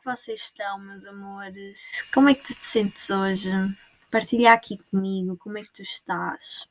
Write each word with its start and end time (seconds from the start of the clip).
que 0.00 0.06
vocês 0.06 0.40
estão, 0.40 0.78
meus 0.78 1.04
amores? 1.04 2.08
Como 2.12 2.30
é 2.30 2.34
que 2.34 2.42
tu 2.42 2.58
te 2.58 2.66
sentes 2.66 3.10
hoje? 3.10 3.50
Partilha 4.10 4.52
aqui 4.52 4.78
comigo 4.90 5.36
como 5.36 5.58
é 5.58 5.62
que 5.62 5.72
tu 5.74 5.82
estás. 5.82 6.66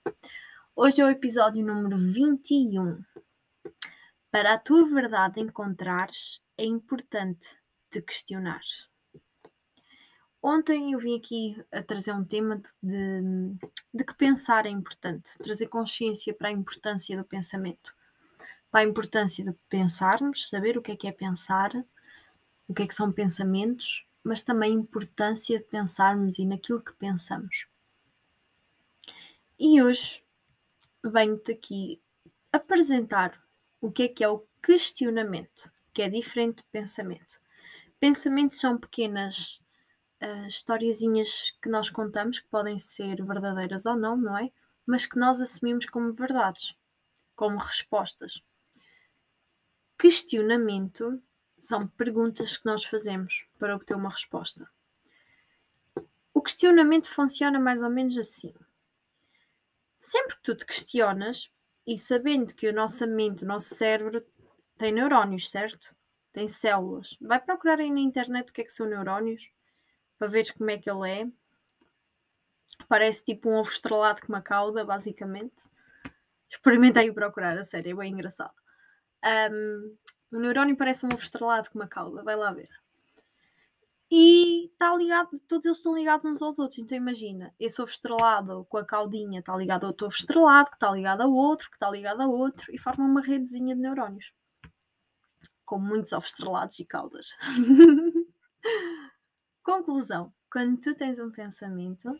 Hoje 0.76 1.00
é 1.00 1.06
o 1.06 1.10
episódio 1.10 1.64
número 1.64 1.96
21. 1.96 3.00
Para 4.32 4.54
a 4.54 4.58
tua 4.58 4.84
verdade 4.88 5.40
encontrares, 5.40 6.42
é 6.58 6.66
importante 6.66 7.56
te 7.92 8.02
questionar. 8.02 8.62
Ontem 10.42 10.94
eu 10.94 11.00
vim 11.00 11.16
aqui 11.16 11.64
a 11.72 11.84
trazer 11.84 12.14
um 12.14 12.26
tema 12.26 12.56
de, 12.56 12.72
de, 12.82 13.68
de 13.94 14.04
que 14.06 14.14
pensar 14.16 14.66
é 14.66 14.70
importante, 14.70 15.38
trazer 15.38 15.68
consciência 15.68 16.34
para 16.34 16.48
a 16.48 16.52
importância 16.52 17.16
do 17.16 17.24
pensamento, 17.24 17.96
para 18.72 18.80
a 18.80 18.90
importância 18.90 19.46
de 19.46 19.54
pensarmos, 19.70 20.50
saber 20.50 20.80
o 20.80 20.82
que 20.82 20.94
é 20.94 20.96
que 20.96 21.08
é 21.08 21.12
pensar 21.12 21.72
o 22.70 22.74
que 22.74 22.84
é 22.84 22.88
que 22.88 22.94
são 22.94 23.12
pensamentos, 23.12 24.06
mas 24.24 24.44
também 24.44 24.72
a 24.72 24.80
importância 24.80 25.58
de 25.58 25.66
pensarmos 25.66 26.38
e 26.38 26.46
naquilo 26.46 26.80
que 26.80 26.94
pensamos. 26.94 27.66
E 29.58 29.82
hoje 29.82 30.24
venho-te 31.04 31.52
aqui 31.52 32.00
apresentar 32.54 33.44
o 33.82 33.92
que 33.92 34.04
é 34.04 34.08
que 34.08 34.24
é 34.24 34.30
o 34.30 34.46
questionamento, 34.62 35.72
que 35.92 36.04
é 36.04 36.10
diferente 36.10 36.58
de 36.58 36.70
pensamento. 36.72 37.42
Pensamentos 38.00 38.60
são 38.60 38.78
pequenas 38.78 39.60
uh, 40.22 41.60
que 41.62 41.70
nós 41.70 41.90
contamos, 41.90 42.40
que 42.40 42.48
podem 42.50 42.78
ser 42.78 43.26
verdadeiras 43.26 43.88
ou 43.88 43.96
não, 43.96 44.16
não 44.16 44.38
é? 44.38 44.52
Mas 44.86 45.08
que 45.08 45.18
nós 45.18 45.42
assumimos 45.42 45.88
como 45.88 46.14
verdades, 46.14 46.76
como 47.36 47.58
respostas. 47.58 48.44
Questionamento 49.98 51.22
são 51.60 51.88
perguntas 51.88 52.58
que 52.58 52.66
nós 52.66 52.84
fazemos 52.84 53.46
para 53.58 53.76
obter 53.76 53.96
uma 53.96 54.10
resposta. 54.10 54.70
O 56.34 56.42
questionamento 56.42 57.10
funciona 57.12 57.60
mais 57.60 57.82
ou 57.82 57.90
menos 57.90 58.18
assim. 58.18 58.54
Sempre 59.98 60.38
que 60.38 60.44
tu 60.44 60.56
te 60.56 60.66
questionas, 60.66 61.52
e 61.86 61.98
sabendo 61.98 62.54
que 62.54 62.68
a 62.68 62.72
nossa 62.72 63.06
mente, 63.08 63.44
o 63.44 63.48
nosso 63.48 63.74
cérebro, 63.74 64.26
tem 64.78 64.92
neurónios, 64.92 65.50
certo? 65.50 65.96
Tem 66.32 66.48
células. 66.48 67.18
Vai 67.20 67.40
procurar 67.40 67.80
aí 67.80 67.92
na 67.92 68.00
internet 68.00 68.50
o 68.50 68.54
que 68.54 68.62
é 68.62 68.64
que 68.64 68.72
são 68.72 68.88
neurónios, 68.88 69.52
para 70.18 70.28
ver 70.28 70.54
como 70.54 70.70
é 70.70 70.78
que 70.78 70.90
ele 70.90 71.10
é. 71.10 71.28
Parece 72.88 73.26
tipo 73.26 73.50
um 73.50 73.56
ovo 73.56 73.70
estrelado 73.70 74.22
com 74.22 74.28
uma 74.28 74.42
cauda, 74.42 74.86
basicamente. 74.86 75.64
Experimentei 76.50 77.12
procurar, 77.12 77.58
a 77.58 77.64
sério, 77.64 77.92
é 77.92 77.96
bem 77.96 78.14
engraçado. 78.14 78.54
Um, 79.52 79.98
o 80.32 80.40
neurónio 80.40 80.76
parece 80.76 81.06
um 81.06 81.10
ovo 81.10 81.24
estrelado 81.24 81.70
com 81.70 81.80
uma 81.80 81.88
cauda, 81.88 82.24
vai 82.24 82.36
lá 82.36 82.52
ver. 82.52 82.70
E 84.12 84.66
está 84.66 84.96
ligado, 84.96 85.40
todos 85.48 85.66
eles 85.66 85.78
estão 85.78 85.96
ligados 85.96 86.26
uns 86.26 86.42
aos 86.42 86.58
outros. 86.58 86.80
Então 86.80 86.98
imagina, 86.98 87.54
esse 87.60 87.80
ovo 87.80 87.92
estrelado 87.92 88.66
com 88.68 88.78
a 88.78 88.86
caudinha 88.86 89.40
está 89.40 89.56
ligado 89.56 89.84
a 89.84 89.88
outro 89.88 90.08
ovo 90.08 90.16
estrelado, 90.16 90.70
que 90.70 90.76
está 90.78 90.92
ligado 90.92 91.22
a 91.22 91.28
outro, 91.28 91.70
que 91.70 91.76
está 91.76 91.90
ligado 91.92 92.22
a 92.22 92.28
outro, 92.28 92.74
e 92.74 92.80
forma 92.80 93.06
uma 93.06 93.22
redezinha 93.22 93.76
de 93.76 93.82
neurónios. 93.82 94.34
Com 95.64 95.80
muitos 95.80 96.12
ovos 96.12 96.30
estrelados 96.30 96.80
e 96.80 96.86
caudas. 96.86 97.36
Conclusão: 99.62 100.34
quando 100.52 100.80
tu 100.80 100.96
tens 100.96 101.20
um 101.20 101.30
pensamento, 101.30 102.20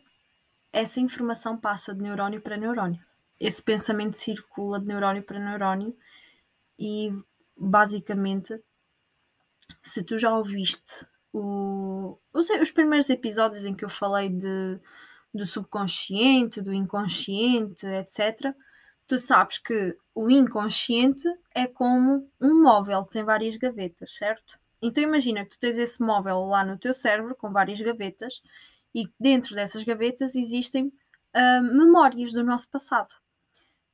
essa 0.72 1.00
informação 1.00 1.58
passa 1.58 1.92
de 1.92 2.00
neurónio 2.00 2.40
para 2.40 2.56
neurónio. 2.56 3.04
Esse 3.40 3.60
pensamento 3.60 4.16
circula 4.16 4.78
de 4.78 4.86
neurónio 4.86 5.24
para 5.24 5.40
neurónio 5.40 5.96
e 6.78 7.12
basicamente, 7.60 8.58
se 9.82 10.02
tu 10.02 10.16
já 10.16 10.34
ouviste 10.34 11.06
o, 11.32 12.18
os, 12.32 12.48
os 12.48 12.70
primeiros 12.70 13.10
episódios 13.10 13.64
em 13.66 13.74
que 13.74 13.84
eu 13.84 13.88
falei 13.90 14.30
de, 14.30 14.80
do 15.32 15.44
subconsciente, 15.44 16.62
do 16.62 16.72
inconsciente, 16.72 17.86
etc., 17.86 18.54
tu 19.06 19.18
sabes 19.18 19.58
que 19.58 19.96
o 20.14 20.30
inconsciente 20.30 21.28
é 21.54 21.66
como 21.66 22.28
um 22.40 22.62
móvel 22.62 23.04
que 23.04 23.12
tem 23.12 23.24
várias 23.24 23.56
gavetas, 23.56 24.16
certo? 24.16 24.58
Então 24.80 25.04
imagina 25.04 25.44
que 25.44 25.50
tu 25.50 25.58
tens 25.58 25.76
esse 25.76 26.02
móvel 26.02 26.46
lá 26.46 26.64
no 26.64 26.78
teu 26.78 26.94
cérebro 26.94 27.34
com 27.34 27.52
várias 27.52 27.80
gavetas 27.80 28.40
e 28.94 29.04
dentro 29.18 29.54
dessas 29.54 29.84
gavetas 29.84 30.34
existem 30.34 30.86
uh, 30.86 31.62
memórias 31.62 32.32
do 32.32 32.42
nosso 32.42 32.70
passado 32.70 33.19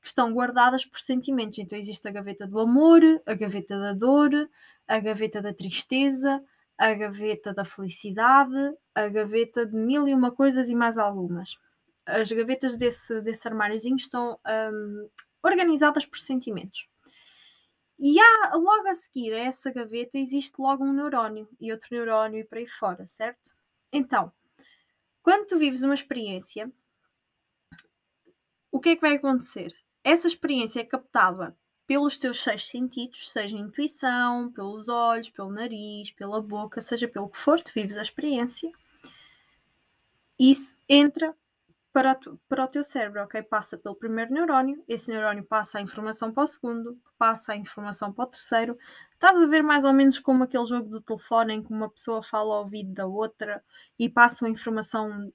que 0.06 0.10
estão 0.10 0.32
guardadas 0.32 0.86
por 0.86 1.00
sentimentos. 1.00 1.58
Então 1.58 1.76
existe 1.76 2.06
a 2.06 2.12
gaveta 2.12 2.46
do 2.46 2.60
amor, 2.60 3.02
a 3.26 3.34
gaveta 3.34 3.76
da 3.76 3.92
dor, 3.92 4.30
a 4.86 5.00
gaveta 5.00 5.42
da 5.42 5.52
tristeza, 5.52 6.40
a 6.78 6.94
gaveta 6.94 7.52
da 7.52 7.64
felicidade, 7.64 8.54
a 8.94 9.08
gaveta 9.08 9.66
de 9.66 9.74
mil 9.74 10.06
e 10.06 10.14
uma 10.14 10.30
coisas 10.30 10.68
e 10.68 10.76
mais 10.76 10.96
algumas. 10.96 11.58
As 12.06 12.30
gavetas 12.30 12.76
desse, 12.76 13.20
desse 13.20 13.48
armáriozinho 13.48 13.96
estão 13.96 14.38
um, 14.46 15.08
organizadas 15.42 16.06
por 16.06 16.20
sentimentos. 16.20 16.86
E 17.98 18.20
há, 18.20 18.54
logo 18.54 18.86
a 18.86 18.94
seguir 18.94 19.32
a 19.32 19.38
essa 19.38 19.72
gaveta 19.72 20.18
existe 20.18 20.54
logo 20.56 20.84
um 20.84 20.92
neurónio 20.92 21.48
e 21.60 21.72
outro 21.72 21.88
neurónio 21.90 22.38
e 22.38 22.44
por 22.44 22.58
aí 22.58 22.68
fora, 22.68 23.08
certo? 23.08 23.50
Então, 23.92 24.30
quando 25.20 25.46
tu 25.48 25.58
vives 25.58 25.82
uma 25.82 25.94
experiência, 25.94 26.70
o 28.70 28.78
que 28.78 28.90
é 28.90 28.94
que 28.94 29.00
vai 29.00 29.16
acontecer? 29.16 29.74
Essa 30.06 30.28
experiência 30.28 30.78
é 30.78 30.84
captada 30.84 31.56
pelos 31.84 32.16
teus 32.16 32.40
seis 32.40 32.68
sentidos, 32.68 33.32
seja 33.32 33.56
intuição, 33.56 34.52
pelos 34.52 34.88
olhos, 34.88 35.28
pelo 35.30 35.50
nariz, 35.50 36.12
pela 36.12 36.40
boca, 36.40 36.80
seja 36.80 37.08
pelo 37.08 37.28
que 37.28 37.36
for, 37.36 37.60
tu 37.60 37.72
vives 37.74 37.96
a 37.96 38.02
experiência. 38.02 38.70
Isso 40.38 40.78
entra 40.88 41.34
para, 41.92 42.14
tu, 42.14 42.38
para 42.48 42.62
o 42.62 42.68
teu 42.68 42.84
cérebro, 42.84 43.20
ok? 43.24 43.42
Passa 43.42 43.76
pelo 43.76 43.96
primeiro 43.96 44.32
neurónio, 44.32 44.80
esse 44.86 45.10
neurónio 45.10 45.42
passa 45.42 45.78
a 45.78 45.82
informação 45.82 46.30
para 46.30 46.44
o 46.44 46.46
segundo, 46.46 46.96
passa 47.18 47.54
a 47.54 47.56
informação 47.56 48.12
para 48.12 48.26
o 48.26 48.28
terceiro. 48.28 48.78
Estás 49.12 49.42
a 49.42 49.46
ver 49.46 49.64
mais 49.64 49.84
ou 49.84 49.92
menos 49.92 50.20
como 50.20 50.44
aquele 50.44 50.66
jogo 50.66 50.88
do 50.88 51.00
telefone 51.00 51.54
em 51.54 51.62
que 51.64 51.72
uma 51.72 51.90
pessoa 51.90 52.22
fala 52.22 52.54
ao 52.54 52.60
ouvido 52.60 52.94
da 52.94 53.06
outra 53.08 53.60
e 53.98 54.08
passa 54.08 54.46
a 54.46 54.48
informação 54.48 55.32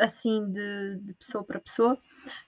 assim 0.00 0.50
de, 0.50 0.96
de 0.96 1.14
pessoa 1.14 1.44
para 1.44 1.60
pessoa. 1.60 1.98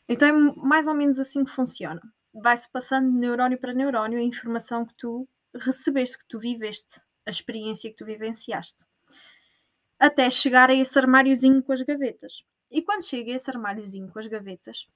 Então 0.09 0.29
é 0.29 0.33
mais 0.57 0.89
ou 0.89 0.95
menos 0.95 1.19
assim 1.19 1.45
que 1.45 1.51
funciona. 1.51 2.01
Vai-se 2.35 2.69
passando 2.71 3.11
de 3.11 3.19
neurónio 3.19 3.59
para 3.59 3.75
neurónio 3.75 4.19
a 4.19 4.23
informação 4.23 4.87
que 4.87 4.95
tu 4.95 5.29
recebeste, 5.55 6.19
que 6.19 6.27
tu 6.27 6.39
viveste, 6.39 7.01
a 7.27 7.31
experiência 7.31 7.91
que 7.91 7.97
tu 7.97 8.05
vivenciaste. 8.05 8.85
Até 9.99 10.31
chegar 10.31 10.71
a 10.71 10.75
esse 10.75 10.99
armáriozinho 10.99 11.63
com 11.63 11.73
as 11.73 11.83
gavetas. 11.83 12.45
E 12.71 12.81
quando 12.83 13.05
chega 13.05 13.33
a 13.33 13.37
esse 13.37 13.51
armáriozinho 13.51 14.09
com 14.11 14.19
as 14.19 14.27
gavetas, 14.27 14.89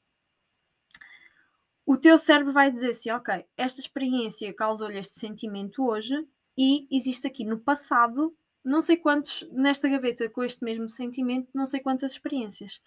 o 1.84 1.97
teu 1.97 2.19
cérebro 2.19 2.53
vai 2.53 2.71
dizer 2.71 2.91
assim: 2.91 3.11
ok, 3.11 3.47
esta 3.56 3.81
experiência 3.81 4.53
causou-lhe 4.53 4.99
este 4.99 5.21
sentimento 5.21 5.87
hoje 5.87 6.15
e 6.59 6.89
existe 6.91 7.27
aqui 7.27 7.45
no 7.45 7.61
passado 7.61 8.34
não 8.66 8.82
sei 8.82 8.97
quantos, 8.97 9.49
nesta 9.53 9.88
gaveta 9.88 10.28
com 10.28 10.43
este 10.43 10.65
mesmo 10.65 10.91
sentimento, 10.91 11.49
não 11.54 11.66
sei 11.66 11.78
quantas 11.78 12.12
experiências. 12.12 12.81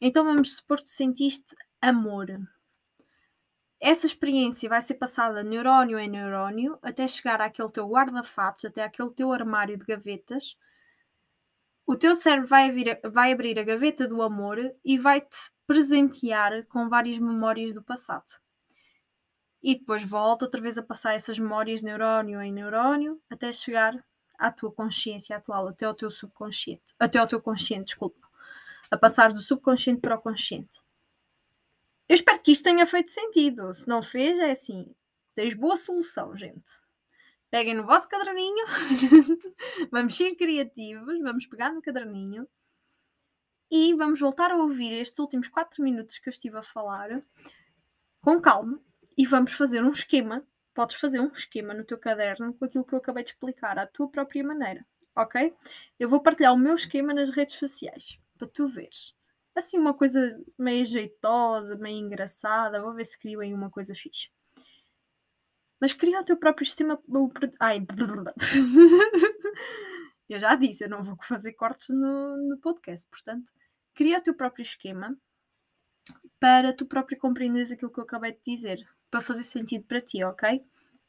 Então 0.00 0.24
vamos 0.24 0.56
supor 0.56 0.82
que 0.82 0.88
sentiste 0.88 1.54
amor. 1.78 2.26
Essa 3.78 4.06
experiência 4.06 4.66
vai 4.66 4.80
ser 4.80 4.94
passada 4.94 5.42
neurónio 5.42 5.98
em 5.98 6.08
neurónio 6.08 6.78
até 6.80 7.06
chegar 7.06 7.42
àquele 7.42 7.70
teu 7.70 7.86
guarda-fatos, 7.86 8.64
até 8.64 8.82
aquele 8.82 9.10
teu 9.10 9.30
armário 9.30 9.76
de 9.76 9.84
gavetas. 9.84 10.56
O 11.86 11.94
teu 11.94 12.14
cérebro 12.14 12.48
vai, 12.48 12.70
vir, 12.70 12.98
vai 13.04 13.30
abrir 13.30 13.58
a 13.58 13.62
gaveta 13.62 14.08
do 14.08 14.22
amor 14.22 14.58
e 14.82 14.98
vai-te 14.98 15.36
presentear 15.66 16.64
com 16.64 16.88
várias 16.88 17.18
memórias 17.18 17.74
do 17.74 17.82
passado. 17.82 18.40
E 19.62 19.78
depois 19.78 20.02
volta 20.02 20.46
outra 20.46 20.62
vez 20.62 20.78
a 20.78 20.82
passar 20.82 21.12
essas 21.12 21.38
memórias 21.38 21.82
neurónio 21.82 22.40
em 22.40 22.50
neurónio 22.50 23.20
até 23.30 23.52
chegar 23.52 24.02
à 24.38 24.50
tua 24.50 24.72
consciência 24.72 25.36
atual, 25.36 25.68
até 25.68 25.84
ao 25.84 25.94
teu 25.94 26.10
subconsciente, 26.10 26.94
até 26.98 27.18
ao 27.18 27.26
teu 27.26 27.40
consciente, 27.40 27.86
desculpa, 27.86 28.28
a 28.90 28.96
passar 28.96 29.32
do 29.32 29.40
subconsciente 29.40 30.00
para 30.00 30.16
o 30.16 30.20
consciente. 30.20 30.80
Eu 32.08 32.14
espero 32.14 32.40
que 32.40 32.52
isto 32.52 32.64
tenha 32.64 32.86
feito 32.86 33.10
sentido. 33.10 33.74
Se 33.74 33.88
não 33.88 34.02
fez, 34.02 34.38
é 34.38 34.52
assim, 34.52 34.94
tens 35.34 35.54
boa 35.54 35.76
solução, 35.76 36.36
gente. 36.36 36.70
Peguem 37.50 37.74
no 37.74 37.86
vosso 37.86 38.08
caderninho, 38.08 38.66
vamos 39.90 40.16
ser 40.16 40.34
criativos, 40.36 41.20
vamos 41.20 41.46
pegar 41.46 41.72
no 41.72 41.80
caderninho 41.80 42.46
e 43.70 43.94
vamos 43.94 44.20
voltar 44.20 44.50
a 44.50 44.56
ouvir 44.56 44.92
estes 44.92 45.18
últimos 45.18 45.48
4 45.48 45.82
minutos 45.82 46.18
que 46.18 46.28
eu 46.28 46.32
estive 46.32 46.56
a 46.58 46.62
falar 46.62 47.20
com 48.20 48.40
calma 48.40 48.80
e 49.16 49.26
vamos 49.26 49.52
fazer 49.52 49.82
um 49.82 49.90
esquema 49.90 50.46
podes 50.76 50.96
fazer 50.96 51.18
um 51.18 51.28
esquema 51.28 51.72
no 51.72 51.84
teu 51.84 51.96
caderno 51.96 52.52
com 52.52 52.66
aquilo 52.66 52.84
que 52.84 52.94
eu 52.94 52.98
acabei 52.98 53.24
de 53.24 53.30
explicar, 53.30 53.78
à 53.78 53.86
tua 53.86 54.10
própria 54.10 54.44
maneira, 54.44 54.86
ok? 55.16 55.54
Eu 55.98 56.10
vou 56.10 56.22
partilhar 56.22 56.52
o 56.52 56.58
meu 56.58 56.74
esquema 56.74 57.14
nas 57.14 57.30
redes 57.30 57.54
sociais, 57.54 58.20
para 58.36 58.46
tu 58.46 58.68
veres. 58.68 59.14
Assim, 59.54 59.78
uma 59.78 59.94
coisa 59.94 60.38
meio 60.58 60.84
jeitosa, 60.84 61.76
meio 61.76 61.96
engraçada, 61.96 62.82
vou 62.82 62.92
ver 62.92 63.06
se 63.06 63.18
crio 63.18 63.40
aí 63.40 63.54
uma 63.54 63.70
coisa 63.70 63.94
fixe. 63.94 64.28
Mas 65.80 65.94
cria 65.94 66.20
o 66.20 66.24
teu 66.24 66.36
próprio 66.36 66.66
sistema. 66.66 67.00
Ai. 67.58 67.86
Eu 70.28 70.40
já 70.40 70.56
disse, 70.56 70.82
eu 70.82 70.88
não 70.88 71.04
vou 71.04 71.16
fazer 71.22 71.52
cortes 71.52 71.88
no, 71.90 72.36
no 72.48 72.58
podcast. 72.58 73.08
Portanto, 73.08 73.52
cria 73.94 74.18
o 74.18 74.20
teu 74.20 74.34
próprio 74.34 74.64
esquema 74.64 75.16
para 76.40 76.72
tu 76.72 76.84
próprio 76.84 77.16
compreenderes 77.16 77.70
aquilo 77.70 77.92
que 77.92 78.00
eu 78.00 78.04
acabei 78.04 78.32
de 78.32 78.40
dizer, 78.44 78.84
para 79.10 79.20
fazer 79.20 79.42
sentido 79.42 79.84
para 79.84 80.00
ti, 80.00 80.22
ok? 80.24 80.64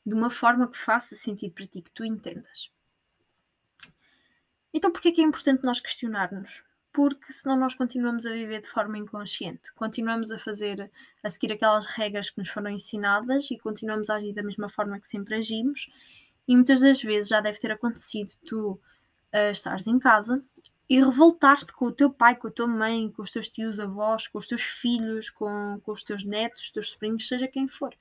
De 0.05 0.13
uma 0.13 0.29
forma 0.29 0.67
que 0.67 0.77
faça 0.77 1.15
sentido 1.15 1.53
para 1.53 1.67
ti, 1.67 1.81
que 1.81 1.91
tu 1.91 2.03
entendas. 2.03 2.71
Então, 4.73 4.91
porquê 4.91 5.09
é 5.09 5.11
que 5.11 5.21
é 5.21 5.23
importante 5.23 5.63
nós 5.63 5.79
questionarmos? 5.79 6.63
Porque 6.93 7.31
senão 7.31 7.57
nós 7.57 7.75
continuamos 7.75 8.25
a 8.25 8.31
viver 8.31 8.61
de 8.61 8.67
forma 8.67 8.97
inconsciente, 8.97 9.73
continuamos 9.73 10.31
a 10.31 10.37
fazer, 10.37 10.91
a 11.23 11.29
seguir 11.29 11.53
aquelas 11.53 11.85
regras 11.85 12.29
que 12.29 12.39
nos 12.39 12.49
foram 12.49 12.71
ensinadas 12.71 13.49
e 13.51 13.57
continuamos 13.57 14.09
a 14.09 14.15
agir 14.15 14.33
da 14.33 14.43
mesma 14.43 14.69
forma 14.69 14.99
que 14.99 15.07
sempre 15.07 15.35
agimos. 15.35 15.87
E 16.47 16.55
muitas 16.55 16.81
das 16.81 17.01
vezes 17.01 17.29
já 17.29 17.41
deve 17.41 17.59
ter 17.59 17.71
acontecido 17.71 18.31
tu 18.45 18.71
uh, 19.33 19.51
estares 19.51 19.87
em 19.87 19.99
casa 19.99 20.43
e 20.89 21.03
revoltaste 21.03 21.73
com 21.73 21.85
o 21.85 21.91
teu 21.91 22.09
pai, 22.09 22.35
com 22.35 22.47
a 22.47 22.51
tua 22.51 22.67
mãe, 22.67 23.11
com 23.11 23.21
os 23.21 23.31
teus 23.31 23.49
tios, 23.49 23.79
avós, 23.79 24.27
com 24.27 24.37
os 24.37 24.47
teus 24.47 24.61
filhos, 24.61 25.29
com, 25.29 25.79
com 25.83 25.91
os 25.91 26.01
teus 26.01 26.23
netos, 26.23 26.63
os 26.63 26.71
teus 26.71 26.91
sobrinhos, 26.91 27.27
seja 27.27 27.47
quem 27.47 27.67
for. 27.67 27.93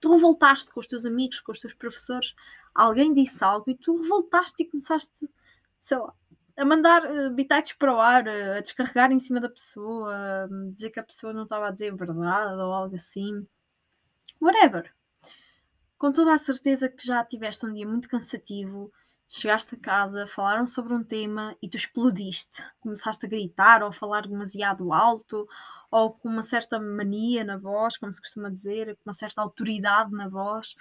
Tu 0.00 0.12
revoltaste 0.12 0.70
com 0.72 0.80
os 0.80 0.86
teus 0.86 1.06
amigos, 1.06 1.40
com 1.40 1.52
os 1.52 1.60
teus 1.60 1.72
professores, 1.72 2.34
alguém 2.74 3.12
disse 3.12 3.44
algo 3.44 3.70
e 3.70 3.76
tu 3.76 4.00
revoltaste 4.02 4.62
e 4.62 4.66
começaste, 4.66 5.30
sei 5.78 5.98
lá, 5.98 6.12
a 6.56 6.64
mandar 6.64 7.04
uh, 7.04 7.30
bitites 7.30 7.74
para 7.74 7.94
o 7.94 8.00
ar, 8.00 8.26
uh, 8.26 8.58
a 8.58 8.60
descarregar 8.60 9.12
em 9.12 9.20
cima 9.20 9.40
da 9.40 9.48
pessoa, 9.48 10.12
a 10.14 10.48
dizer 10.72 10.90
que 10.90 11.00
a 11.00 11.04
pessoa 11.04 11.32
não 11.32 11.44
estava 11.44 11.68
a 11.68 11.70
dizer 11.70 11.92
a 11.92 11.96
verdade 11.96 12.54
ou 12.54 12.72
algo 12.72 12.94
assim. 12.96 13.46
Whatever. 14.40 14.92
Com 15.96 16.12
toda 16.12 16.34
a 16.34 16.38
certeza 16.38 16.88
que 16.88 17.06
já 17.06 17.24
tiveste 17.24 17.64
um 17.64 17.72
dia 17.72 17.86
muito 17.86 18.08
cansativo, 18.08 18.92
chegaste 19.34 19.76
a 19.76 19.78
casa, 19.78 20.26
falaram 20.26 20.66
sobre 20.66 20.92
um 20.92 21.02
tema 21.02 21.56
e 21.62 21.66
tu 21.66 21.78
explodiste. 21.78 22.62
Começaste 22.80 23.24
a 23.24 23.28
gritar 23.28 23.82
ou 23.82 23.88
a 23.88 23.92
falar 23.92 24.28
demasiado 24.28 24.92
alto 24.92 25.48
ou 25.90 26.12
com 26.12 26.28
uma 26.28 26.42
certa 26.42 26.78
mania 26.78 27.42
na 27.42 27.56
voz, 27.56 27.96
como 27.96 28.12
se 28.12 28.20
costuma 28.20 28.50
dizer, 28.50 28.94
com 28.96 29.08
uma 29.08 29.14
certa 29.14 29.40
autoridade 29.40 30.12
na 30.12 30.28
voz, 30.28 30.74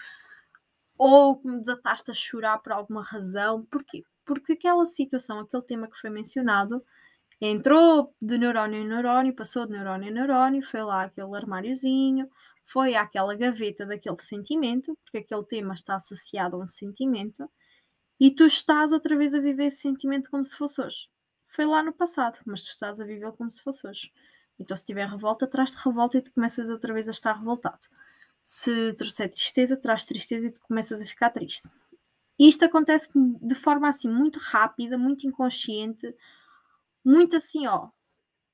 ou 0.98 1.38
como 1.38 1.62
desataste 1.62 2.12
a 2.12 2.14
chorar 2.14 2.58
por 2.60 2.74
alguma 2.74 3.02
razão. 3.02 3.64
Porquê? 3.64 4.04
Porque 4.26 4.54
aquela 4.54 4.86
situação, 4.86 5.40
aquele 5.40 5.64
tema 5.64 5.88
que 5.90 5.98
foi 5.98 6.10
mencionado, 6.10 6.84
entrou 7.40 8.14
de 8.22 8.38
neurónio 8.38 8.82
em 8.82 8.88
neurónio, 8.88 9.34
passou 9.34 9.66
de 9.66 9.72
neurónio 9.72 10.10
em 10.10 10.14
neurónio, 10.14 10.62
foi 10.62 10.84
lá 10.84 11.04
aquele 11.04 11.34
armáriozinho, 11.36 12.30
foi 12.62 12.96
àquela 12.96 13.34
gaveta 13.34 13.86
daquele 13.86 14.18
sentimento, 14.18 14.98
porque 15.06 15.20
aquele 15.20 15.46
tema 15.46 15.74
está 15.74 15.96
associado 15.96 16.58
a 16.58 16.60
um 16.60 16.68
sentimento 16.68 17.50
e 18.22 18.30
tu 18.30 18.46
estás 18.46 18.92
outra 18.92 19.18
vez 19.18 19.34
a 19.34 19.40
viver 19.40 19.66
esse 19.66 19.78
sentimento 19.78 20.30
como 20.30 20.46
se 20.46 20.56
fosse 20.56 20.80
hoje. 20.80 21.10
Foi 21.48 21.66
lá 21.66 21.82
no 21.82 21.92
passado, 21.92 22.38
mas 22.46 22.62
tu 22.62 22.70
estás 22.70 23.02
a 23.02 23.04
vivê-lo 23.04 23.34
como 23.34 23.50
se 23.50 23.64
fosse 23.64 23.88
hoje. 23.88 24.14
Então, 24.60 24.78
se 24.78 24.86
tiver 24.86 25.10
revolta, 25.10 25.48
traz-te 25.48 25.78
revolta 25.84 26.20
e 26.20 26.22
tu 26.22 26.32
começas 26.32 26.70
outra 26.70 26.94
vez 26.94 27.08
a 27.08 27.12
estar 27.12 27.34
revoltado. 27.34 27.80
Se 28.46 28.94
trouxer 28.94 29.28
tristeza, 29.32 29.76
traz 29.76 30.06
tristeza 30.06 30.48
e 30.48 30.52
tu 30.52 30.62
começas 30.62 31.02
a 31.02 31.06
ficar 31.08 31.32
triste. 31.32 31.68
Isto 32.38 32.66
acontece 32.66 33.10
de 33.16 33.56
forma 33.56 33.90
assim 33.90 34.08
muito 34.08 34.38
rápida, 34.38 35.00
muito 35.00 35.26
inconsciente, 35.26 36.16
muito 37.04 37.38
assim, 37.38 37.66
ó. 37.66 37.90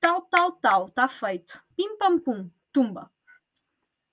Tal, 0.00 0.22
tal, 0.22 0.52
tal, 0.52 0.86
está 0.86 1.08
feito. 1.08 1.62
Pim 1.76 1.98
pam 1.98 2.18
pum, 2.18 2.50
tumba. 2.72 3.10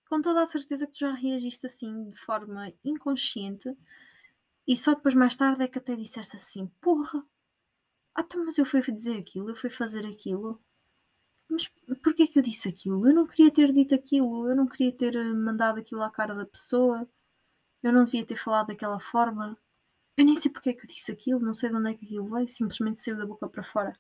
Com 0.10 0.22
toda 0.22 0.42
a 0.42 0.46
certeza 0.46 0.86
que 0.86 0.92
tu 0.92 1.00
já 1.00 1.14
reagiste 1.14 1.66
assim 1.66 2.10
de 2.10 2.18
forma 2.18 2.74
inconsciente 2.84 3.74
e 4.68 4.76
só 4.76 4.96
depois 4.96 5.14
mais 5.14 5.36
tarde 5.36 5.64
é 5.64 5.68
que 5.68 5.78
até 5.78 5.96
disseste 5.96 6.36
assim: 6.36 6.68
Porra, 6.82 7.24
ah, 8.16 8.22
então, 8.22 8.46
mas 8.46 8.58
eu 8.58 8.66
fui 8.66 8.82
dizer 8.82 9.18
aquilo, 9.20 9.50
eu 9.50 9.56
fui 9.56 9.70
fazer 9.70 10.06
aquilo. 10.06 10.60
Mas 11.50 11.68
porquê 12.04 12.24
é 12.24 12.28
que 12.28 12.40
eu 12.40 12.44
disse 12.44 12.70
aquilo? 12.70 13.08
Eu 13.08 13.14
não 13.14 13.28
queria 13.28 13.52
ter 13.52 13.72
dito 13.72 13.94
aquilo, 13.96 14.50
eu 14.50 14.56
não 14.56 14.68
queria 14.68 14.92
ter 14.92 15.16
eh, 15.16 15.34
mandado 15.34 15.80
aquilo 15.80 16.02
à 16.04 16.10
cara 16.12 16.34
da 16.36 16.46
pessoa, 16.46 17.08
eu 17.84 17.94
não 17.94 18.06
devia 18.06 18.26
ter 18.26 18.36
falado 18.38 18.68
daquela 18.68 19.00
forma. 19.00 19.58
Eu 20.18 20.26
nem 20.26 20.36
sei 20.36 20.52
porque 20.52 20.70
é 20.72 20.74
que 20.74 20.84
eu 20.86 20.88
disse 20.88 21.12
aquilo, 21.12 21.40
não 21.40 21.54
sei 21.54 21.70
de 21.70 21.76
onde 21.76 21.92
é 21.92 21.94
que 21.96 22.06
aquilo 22.06 22.26
veio, 22.28 22.48
simplesmente 22.48 23.02
saiu 23.02 23.18
da 23.18 23.26
boca 23.26 23.50
para 23.50 23.64
fora. 23.64 23.94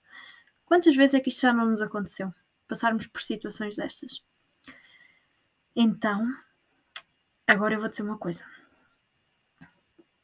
Quantas 0.65 0.95
vezes 0.95 1.15
é 1.15 1.19
que 1.19 1.29
isto 1.29 1.41
já 1.41 1.53
não 1.53 1.67
nos 1.67 1.81
aconteceu? 1.81 2.33
Passarmos 2.67 3.07
por 3.07 3.21
situações 3.21 3.75
destas. 3.77 4.23
Então, 5.75 6.25
agora 7.47 7.75
eu 7.75 7.79
vou 7.81 7.89
dizer 7.89 8.03
uma 8.03 8.17
coisa 8.17 8.45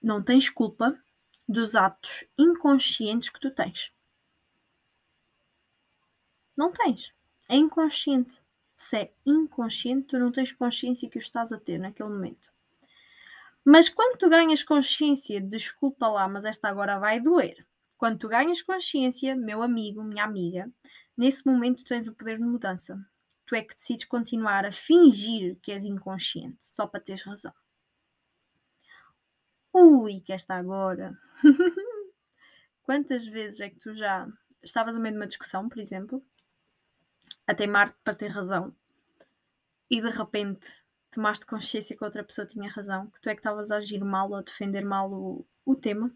não 0.01 0.21
tens 0.21 0.49
culpa 0.49 0.97
dos 1.47 1.75
atos 1.75 2.23
inconscientes 2.37 3.29
que 3.29 3.39
tu 3.39 3.51
tens. 3.51 3.91
Não 6.57 6.71
tens. 6.71 7.13
É 7.47 7.55
inconsciente. 7.55 8.41
Se 8.75 8.97
é 8.97 9.13
inconsciente, 9.25 10.07
tu 10.07 10.17
não 10.17 10.31
tens 10.31 10.51
consciência 10.51 11.09
que 11.09 11.17
o 11.17 11.19
estás 11.19 11.51
a 11.51 11.59
ter 11.59 11.77
naquele 11.77 12.09
momento. 12.09 12.51
Mas 13.63 13.89
quando 13.89 14.17
tu 14.17 14.27
ganhas 14.27 14.63
consciência, 14.63 15.39
desculpa 15.39 16.07
lá, 16.07 16.27
mas 16.27 16.45
esta 16.45 16.67
agora 16.67 16.97
vai 16.97 17.19
doer. 17.19 17.65
Quando 17.95 18.17
tu 18.17 18.27
ganhas 18.27 18.61
consciência, 18.61 19.35
meu 19.35 19.61
amigo, 19.61 20.03
minha 20.03 20.23
amiga, 20.23 20.67
nesse 21.15 21.45
momento 21.45 21.83
tens 21.83 22.07
o 22.07 22.15
poder 22.15 22.37
de 22.37 22.43
mudança. 22.43 22.99
Tu 23.45 23.53
é 23.53 23.61
que 23.61 23.75
decides 23.75 24.05
continuar 24.05 24.65
a 24.65 24.71
fingir 24.71 25.59
que 25.61 25.71
és 25.71 25.85
inconsciente, 25.85 26.57
só 26.59 26.87
para 26.87 27.01
teres 27.01 27.21
razão. 27.21 27.53
Ui, 29.73 30.21
que 30.21 30.33
esta 30.33 30.55
agora. 30.55 31.17
Quantas 32.83 33.25
vezes 33.25 33.61
é 33.61 33.69
que 33.69 33.79
tu 33.79 33.95
já 33.95 34.27
estavas 34.63 34.95
a 34.95 34.99
meio 34.99 35.13
de 35.13 35.19
uma 35.19 35.27
discussão, 35.27 35.69
por 35.69 35.79
exemplo, 35.79 36.23
a 37.47 37.53
teimar 37.53 37.95
para 38.03 38.15
ter 38.15 38.29
razão 38.29 38.73
e 39.89 40.01
de 40.01 40.09
repente 40.09 40.67
tomaste 41.11 41.45
consciência 41.45 41.95
que 41.95 42.03
outra 42.03 42.23
pessoa 42.23 42.47
tinha 42.47 42.69
razão, 42.69 43.07
que 43.07 43.21
tu 43.21 43.29
é 43.29 43.33
que 43.35 43.41
estavas 43.41 43.69
a 43.71 43.77
agir 43.77 44.03
mal 44.03 44.29
ou 44.29 44.37
a 44.37 44.41
defender 44.41 44.85
mal 44.85 45.11
o, 45.11 45.45
o 45.65 45.75
tema, 45.75 46.11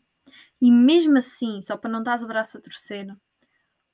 e 0.62 0.72
mesmo 0.72 1.18
assim, 1.18 1.62
só 1.62 1.78
para 1.78 1.92
não 1.92 2.04
dar 2.04 2.19
o 2.22 2.28
braço 2.28 2.58
a 2.58 2.62
torcer, 2.62 3.08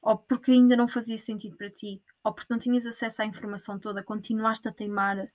ou 0.01 0.17
porque 0.17 0.51
ainda 0.51 0.75
não 0.75 0.87
fazia 0.87 1.17
sentido 1.17 1.57
para 1.57 1.69
ti, 1.69 2.01
ou 2.23 2.33
porque 2.33 2.53
não 2.53 2.59
tinhas 2.59 2.85
acesso 2.85 3.21
à 3.21 3.25
informação 3.25 3.79
toda, 3.79 4.03
continuaste 4.03 4.67
a 4.67 4.71
teimar 4.71 5.31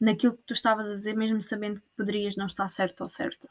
naquilo 0.00 0.36
que 0.36 0.44
tu 0.44 0.54
estavas 0.54 0.88
a 0.88 0.96
dizer, 0.96 1.14
mesmo 1.16 1.42
sabendo 1.42 1.80
que 1.80 1.96
poderias 1.96 2.36
não 2.36 2.46
estar 2.46 2.68
certo 2.68 3.02
ou 3.02 3.08
certa. 3.08 3.48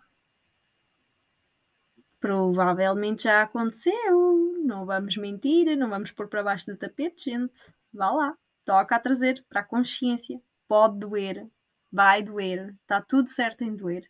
Provavelmente 2.20 3.24
já 3.24 3.44
aconteceu, 3.44 4.54
não 4.64 4.86
vamos 4.86 5.18
mentir, 5.18 5.78
não 5.78 5.90
vamos 5.90 6.12
pôr 6.12 6.28
para 6.28 6.44
baixo 6.44 6.66
do 6.66 6.78
tapete, 6.78 7.30
gente. 7.30 7.74
Vá 7.94 8.10
lá, 8.12 8.38
toca 8.66 8.96
a 8.96 9.00
trazer 9.00 9.46
para 9.48 9.62
a 9.62 9.66
consciência. 9.66 10.42
Pode 10.68 11.00
doer, 11.00 11.48
vai 11.92 12.24
doer, 12.24 12.76
está 12.82 13.02
tudo 13.02 13.30
certo 13.30 13.64
em 13.64 13.76
doer. 13.76 14.10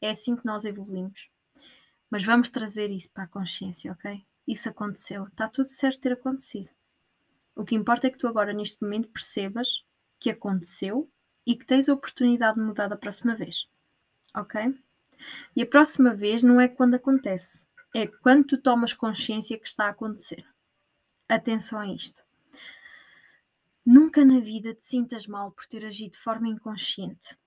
É 0.00 0.10
assim 0.10 0.34
que 0.34 0.46
nós 0.46 0.64
evoluímos. 0.64 1.28
Mas 2.10 2.24
vamos 2.24 2.50
trazer 2.50 2.90
isso 2.90 3.10
para 3.12 3.24
a 3.24 3.28
consciência, 3.28 3.92
ok? 3.92 4.24
Isso 4.46 4.68
aconteceu, 4.68 5.24
está 5.24 5.48
tudo 5.48 5.66
certo 5.66 6.00
ter 6.00 6.12
acontecido. 6.12 6.70
O 7.54 7.64
que 7.64 7.74
importa 7.74 8.06
é 8.06 8.10
que 8.10 8.18
tu 8.18 8.28
agora, 8.28 8.52
neste 8.52 8.82
momento, 8.82 9.08
percebas 9.08 9.84
que 10.18 10.30
aconteceu 10.30 11.10
e 11.46 11.56
que 11.56 11.66
tens 11.66 11.88
a 11.88 11.94
oportunidade 11.94 12.58
de 12.58 12.62
mudar 12.62 12.88
da 12.88 12.96
próxima 12.96 13.34
vez. 13.34 13.68
Ok? 14.34 14.74
E 15.54 15.62
a 15.62 15.66
próxima 15.66 16.14
vez 16.14 16.42
não 16.42 16.60
é 16.60 16.68
quando 16.68 16.94
acontece, 16.94 17.66
é 17.94 18.06
quando 18.06 18.44
tu 18.44 18.58
tomas 18.58 18.92
consciência 18.92 19.58
que 19.58 19.66
está 19.66 19.86
a 19.86 19.90
acontecer. 19.90 20.46
Atenção 21.28 21.78
a 21.78 21.86
isto. 21.86 22.24
Nunca 23.84 24.24
na 24.24 24.40
vida 24.40 24.74
te 24.74 24.84
sintas 24.84 25.26
mal 25.26 25.52
por 25.52 25.66
ter 25.66 25.84
agido 25.84 26.12
de 26.12 26.18
forma 26.18 26.48
inconsciente. 26.48 27.38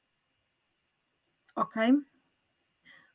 Ok? 1.55 1.81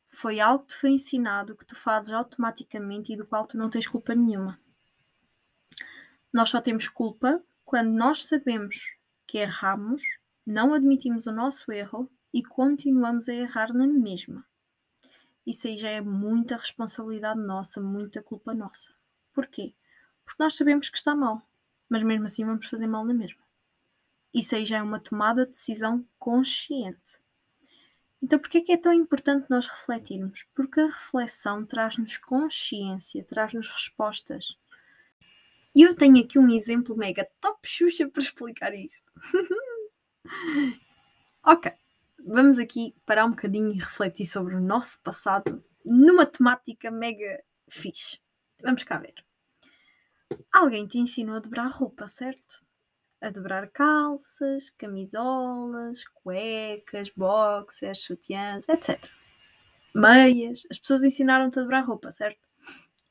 Foi 0.08 0.38
algo 0.40 0.64
que 0.64 0.74
te 0.74 0.80
foi 0.80 0.90
ensinado 0.90 1.56
que 1.56 1.64
tu 1.64 1.74
fazes 1.74 2.12
automaticamente 2.12 3.12
e 3.12 3.16
do 3.16 3.26
qual 3.26 3.46
tu 3.46 3.56
não 3.56 3.70
tens 3.70 3.86
culpa 3.86 4.14
nenhuma. 4.14 4.60
Nós 6.32 6.50
só 6.50 6.60
temos 6.60 6.88
culpa 6.88 7.42
quando 7.64 7.90
nós 7.90 8.26
sabemos 8.26 8.76
que 9.26 9.38
erramos 9.38 10.02
não 10.46 10.74
admitimos 10.74 11.26
o 11.26 11.32
nosso 11.32 11.72
erro 11.72 12.10
e 12.34 12.42
continuamos 12.42 13.28
a 13.28 13.32
errar 13.32 13.72
na 13.72 13.86
mesma. 13.86 14.44
Isso 15.46 15.68
aí 15.68 15.78
já 15.78 15.88
é 15.88 16.00
muita 16.00 16.56
responsabilidade 16.56 17.38
nossa, 17.38 17.80
muita 17.80 18.20
culpa 18.20 18.52
nossa. 18.52 18.92
Porquê? 19.32 19.72
Porque 20.24 20.42
nós 20.42 20.56
sabemos 20.56 20.88
que 20.90 20.98
está 20.98 21.14
mal, 21.14 21.40
mas 21.88 22.02
mesmo 22.02 22.24
assim 22.24 22.44
vamos 22.44 22.66
fazer 22.66 22.88
mal 22.88 23.04
na 23.04 23.14
mesma. 23.14 23.40
Isso 24.34 24.56
aí 24.56 24.66
já 24.66 24.78
é 24.78 24.82
uma 24.82 24.98
tomada 24.98 25.44
de 25.46 25.52
decisão 25.52 26.04
consciente. 26.18 27.22
Então, 28.20 28.36
por 28.40 28.48
que 28.48 28.72
é 28.72 28.76
tão 28.76 28.92
importante 28.92 29.48
nós 29.48 29.68
refletirmos? 29.68 30.44
Porque 30.54 30.80
a 30.80 30.86
reflexão 30.86 31.64
traz-nos 31.64 32.16
consciência, 32.16 33.22
traz-nos 33.22 33.68
respostas. 33.68 34.58
E 35.72 35.82
eu 35.82 35.94
tenho 35.94 36.18
aqui 36.24 36.36
um 36.36 36.48
exemplo 36.48 36.96
mega 36.96 37.30
top 37.40 37.60
xuxa 37.68 38.08
para 38.08 38.22
explicar 38.22 38.74
isto. 38.74 39.12
ok, 41.44 41.70
vamos 42.26 42.58
aqui 42.58 42.94
parar 43.04 43.26
um 43.26 43.30
bocadinho 43.30 43.72
e 43.72 43.78
refletir 43.78 44.26
sobre 44.26 44.54
o 44.54 44.60
nosso 44.60 45.00
passado 45.02 45.62
numa 45.84 46.24
temática 46.24 46.90
mega 46.90 47.42
fixe. 47.68 48.18
Vamos 48.62 48.82
cá 48.84 48.98
ver. 48.98 49.14
Alguém 50.50 50.86
te 50.86 50.98
ensinou 50.98 51.36
a 51.36 51.40
dobrar 51.40 51.68
roupa, 51.68 52.08
certo? 52.08 52.64
A 53.20 53.30
dobrar 53.30 53.68
calças, 53.68 54.70
camisolas, 54.70 56.04
cuecas, 56.22 57.10
boxers, 57.10 58.00
sutiãs, 58.00 58.68
etc. 58.68 59.10
Meias. 59.94 60.66
As 60.70 60.78
pessoas 60.78 61.04
ensinaram-te 61.04 61.58
a 61.58 61.62
dobrar 61.62 61.82
roupa, 61.82 62.10
certo? 62.10 62.40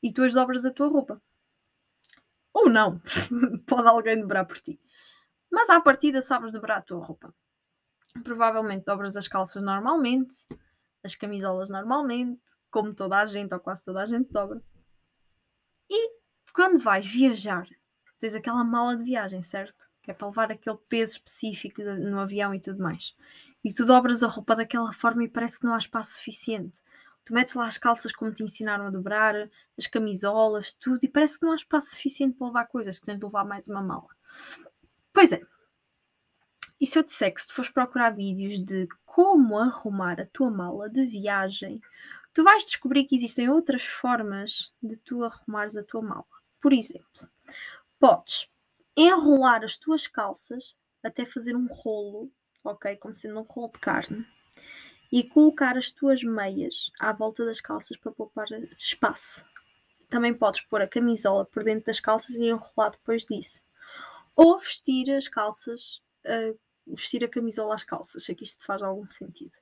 E 0.02 0.12
tu 0.12 0.22
as 0.22 0.34
dobras 0.34 0.66
a 0.66 0.70
tua 0.70 0.88
roupa. 0.88 1.22
Ou 2.52 2.68
não. 2.68 3.00
Pode 3.66 3.88
alguém 3.88 4.20
dobrar 4.20 4.44
por 4.44 4.58
ti. 4.58 4.80
Mas 5.50 5.70
à 5.70 5.80
partida 5.80 6.20
sabes 6.20 6.52
dobrar 6.52 6.78
a 6.78 6.82
tua 6.82 7.02
roupa. 7.02 7.34
Provavelmente 8.22 8.84
dobras 8.84 9.16
as 9.16 9.28
calças 9.28 9.62
normalmente, 9.62 10.46
as 11.02 11.14
camisolas 11.14 11.68
normalmente, 11.68 12.40
como 12.70 12.94
toda 12.94 13.18
a 13.18 13.26
gente 13.26 13.52
ou 13.52 13.60
quase 13.60 13.84
toda 13.84 14.02
a 14.02 14.06
gente 14.06 14.30
dobra. 14.30 14.62
E 15.90 16.10
quando 16.52 16.78
vais 16.78 17.06
viajar, 17.06 17.66
tens 18.18 18.34
aquela 18.34 18.64
mala 18.64 18.96
de 18.96 19.04
viagem, 19.04 19.42
certo? 19.42 19.88
Que 20.02 20.10
é 20.10 20.14
para 20.14 20.28
levar 20.28 20.52
aquele 20.52 20.78
peso 20.88 21.12
específico 21.12 21.82
no 21.82 22.18
avião 22.18 22.54
e 22.54 22.60
tudo 22.60 22.82
mais. 22.82 23.14
E 23.62 23.72
tu 23.72 23.84
dobras 23.84 24.22
a 24.22 24.28
roupa 24.28 24.56
daquela 24.56 24.92
forma 24.92 25.24
e 25.24 25.28
parece 25.28 25.58
que 25.58 25.66
não 25.66 25.74
há 25.74 25.78
espaço 25.78 26.14
suficiente. 26.14 26.82
Tu 27.24 27.32
metes 27.32 27.54
lá 27.54 27.66
as 27.66 27.78
calças 27.78 28.12
como 28.12 28.32
te 28.32 28.42
ensinaram 28.42 28.86
a 28.86 28.90
dobrar, 28.90 29.34
as 29.78 29.86
camisolas, 29.86 30.72
tudo, 30.72 31.00
e 31.02 31.08
parece 31.08 31.38
que 31.38 31.46
não 31.46 31.52
há 31.52 31.56
espaço 31.56 31.90
suficiente 31.90 32.36
para 32.36 32.48
levar 32.48 32.66
coisas, 32.66 32.98
que 32.98 33.06
tens 33.06 33.18
de 33.18 33.24
levar 33.24 33.44
mais 33.44 33.66
uma 33.66 33.82
mala. 33.82 34.08
Pois 35.12 35.32
é. 35.32 35.40
E 36.80 36.86
se 36.86 36.98
eu 36.98 37.02
disser 37.02 37.32
que 37.32 37.40
se 37.40 37.48
tu 37.48 37.54
fores 37.54 37.70
procurar 37.70 38.10
vídeos 38.10 38.62
de 38.62 38.88
como 39.04 39.58
arrumar 39.58 40.20
a 40.20 40.26
tua 40.26 40.50
mala 40.50 40.88
de 40.88 41.04
viagem, 41.04 41.80
tu 42.32 42.42
vais 42.42 42.64
descobrir 42.64 43.04
que 43.04 43.14
existem 43.14 43.48
outras 43.48 43.84
formas 43.84 44.72
de 44.82 44.96
tu 44.96 45.24
arrumares 45.24 45.76
a 45.76 45.84
tua 45.84 46.02
mala. 46.02 46.26
Por 46.60 46.72
exemplo, 46.72 47.28
podes 47.98 48.48
enrolar 48.96 49.64
as 49.64 49.76
tuas 49.76 50.06
calças 50.06 50.76
até 51.02 51.24
fazer 51.24 51.54
um 51.54 51.66
rolo, 51.66 52.30
ok? 52.62 52.96
Como 52.96 53.14
sendo 53.14 53.38
um 53.38 53.42
rolo 53.42 53.72
de 53.72 53.78
carne 53.78 54.26
e 55.12 55.22
colocar 55.22 55.76
as 55.76 55.92
tuas 55.92 56.24
meias 56.24 56.90
à 56.98 57.12
volta 57.12 57.44
das 57.44 57.60
calças 57.60 57.96
para 57.96 58.10
poupar 58.10 58.46
espaço. 58.78 59.44
Também 60.08 60.34
podes 60.34 60.62
pôr 60.62 60.82
a 60.82 60.88
camisola 60.88 61.44
por 61.44 61.62
dentro 61.62 61.86
das 61.86 62.00
calças 62.00 62.34
e 62.36 62.48
enrolar 62.48 62.90
depois 62.90 63.24
disso. 63.24 63.62
Ou 64.34 64.58
vestir 64.58 65.10
as 65.12 65.28
calças, 65.28 66.02
uh, 66.26 66.58
vestir 66.86 67.24
a 67.24 67.28
camisola 67.28 67.74
às 67.74 67.84
calças, 67.84 68.24
se 68.24 68.34
que 68.34 68.44
isto 68.44 68.64
faz 68.64 68.82
algum 68.82 69.06
sentido. 69.08 69.52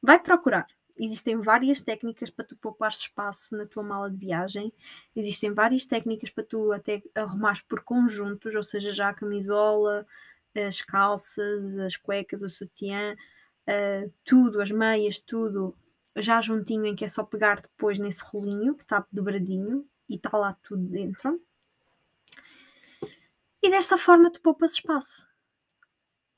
Vai 0.00 0.18
procurar. 0.18 0.66
Existem 0.96 1.40
várias 1.40 1.82
técnicas 1.82 2.28
para 2.30 2.44
tu 2.44 2.56
poupar 2.56 2.90
espaço 2.90 3.56
na 3.56 3.66
tua 3.66 3.82
mala 3.82 4.10
de 4.10 4.16
viagem. 4.16 4.72
Existem 5.16 5.52
várias 5.52 5.86
técnicas 5.86 6.30
para 6.30 6.44
tu 6.44 6.72
até 6.72 7.02
arrumares 7.14 7.62
por 7.62 7.82
conjuntos, 7.82 8.54
ou 8.54 8.62
seja, 8.62 8.92
já 8.92 9.08
a 9.08 9.14
camisola, 9.14 10.06
as 10.54 10.82
calças, 10.82 11.78
as 11.78 11.96
cuecas, 11.96 12.42
o 12.42 12.48
sutiã 12.48 13.16
uh, 13.68 14.12
tudo, 14.24 14.60
as 14.60 14.70
meias, 14.70 15.20
tudo 15.20 15.74
já 16.16 16.40
juntinho 16.40 16.86
em 16.86 16.94
que 16.94 17.04
é 17.04 17.08
só 17.08 17.24
pegar 17.24 17.60
depois 17.60 17.98
nesse 17.98 18.22
rolinho 18.22 18.74
que 18.74 18.82
está 18.82 19.06
dobradinho 19.10 19.86
e 20.08 20.16
está 20.16 20.36
lá 20.36 20.56
tudo 20.62 20.82
dentro. 20.82 21.40
E 23.62 23.70
desta 23.70 23.96
forma 23.96 24.30
tu 24.30 24.40
poupas 24.40 24.74
espaço. 24.74 25.26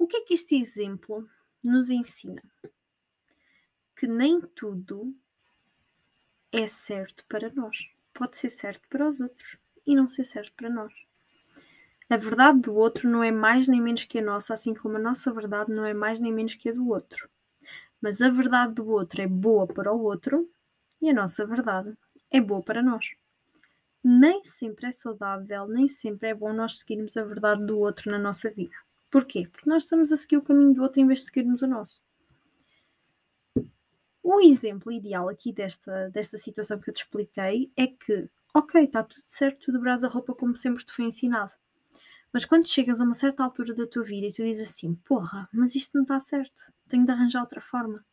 O 0.05 0.07
que 0.07 0.19
é 0.19 0.21
que 0.21 0.35
este 0.35 0.55
exemplo 0.55 1.27
nos 1.65 1.89
ensina? 1.89 2.43
Que 3.97 4.07
nem 4.07 4.39
tudo 4.39 5.17
é 6.53 6.67
certo 6.67 7.25
para 7.27 7.51
nós. 7.55 7.89
Pode 8.13 8.37
ser 8.37 8.51
certo 8.51 8.87
para 8.91 9.09
os 9.09 9.19
outros 9.19 9.57
e 9.87 9.97
não 9.97 10.07
ser 10.07 10.25
certo 10.25 10.53
para 10.53 10.69
nós. 10.69 10.93
A 12.11 12.19
verdade 12.19 12.61
do 12.61 12.75
outro 12.75 13.09
não 13.09 13.25
é 13.25 13.33
mais 13.33 13.67
nem 13.67 13.81
menos 13.81 14.05
que 14.05 14.19
a 14.19 14.23
nossa, 14.23 14.53
assim 14.53 14.75
como 14.75 14.99
a 14.99 15.01
nossa 15.01 15.33
verdade 15.33 15.73
não 15.73 15.87
é 15.87 15.95
mais 15.95 16.21
nem 16.21 16.31
menos 16.31 16.55
que 16.55 16.69
a 16.69 16.73
do 16.75 16.87
outro. 16.87 17.27
Mas 17.99 18.21
a 18.21 18.29
verdade 18.29 18.75
do 18.75 18.87
outro 18.87 19.23
é 19.23 19.27
boa 19.27 19.67
para 19.67 19.91
o 19.91 20.03
outro 20.03 20.51
e 21.01 21.09
a 21.09 21.15
nossa 21.15 21.47
verdade 21.47 21.97
é 22.31 22.43
boa 22.43 22.63
para 22.63 22.83
nós. 22.83 23.17
Nem 24.05 24.45
sempre 24.45 24.87
é 24.87 24.91
saudável, 24.91 25.67
nem 25.67 25.89
sempre 25.89 26.29
é 26.29 26.35
bom 26.35 26.53
nós 26.53 26.81
seguirmos 26.81 27.17
a 27.17 27.25
verdade 27.25 27.65
do 27.65 27.79
outro 27.79 28.11
na 28.11 28.19
nossa 28.19 28.51
vida. 28.51 28.77
Porquê? 29.15 29.47
Porque 29.47 29.71
nós 29.71 29.85
estamos 29.85 30.11
a 30.11 30.17
seguir 30.17 30.39
o 30.39 30.43
caminho 30.43 30.75
do 30.75 30.83
outro 30.83 31.01
em 31.01 31.07
vez 31.07 31.21
de 31.21 31.27
seguirmos 31.27 31.63
o 31.63 31.69
nosso. 31.69 32.03
O 34.21 34.41
exemplo 34.41 34.91
ideal 34.91 35.29
aqui 35.29 35.53
desta, 35.53 36.11
desta 36.11 36.37
situação 36.37 36.81
que 36.81 36.91
eu 36.91 36.95
te 36.95 37.05
expliquei 37.05 37.73
é 37.77 37.87
que, 37.87 38.29
ok, 38.53 38.83
está 38.83 39.05
tudo 39.05 39.23
certo, 39.23 39.67
tu 39.67 39.73
dobras 39.73 40.03
a 40.03 40.09
roupa 40.09 40.35
como 40.35 40.57
sempre 40.57 40.85
te 40.85 40.91
foi 40.91 41.05
ensinado. 41.05 41.53
Mas 42.33 42.45
quando 42.45 42.67
chegas 42.67 43.01
a 43.01 43.05
uma 43.05 43.15
certa 43.15 43.45
altura 43.45 43.73
da 43.73 43.87
tua 43.87 44.03
vida 44.03 44.27
e 44.27 44.33
tu 44.33 44.43
dizes 44.43 44.69
assim, 44.69 44.97
porra, 44.97 45.49
mas 45.53 45.77
isto 45.77 45.95
não 45.95 46.03
está 46.03 46.19
certo, 46.19 46.73
tenho 46.89 47.05
de 47.05 47.13
arranjar 47.13 47.43
outra 47.43 47.61
forma. 47.61 48.05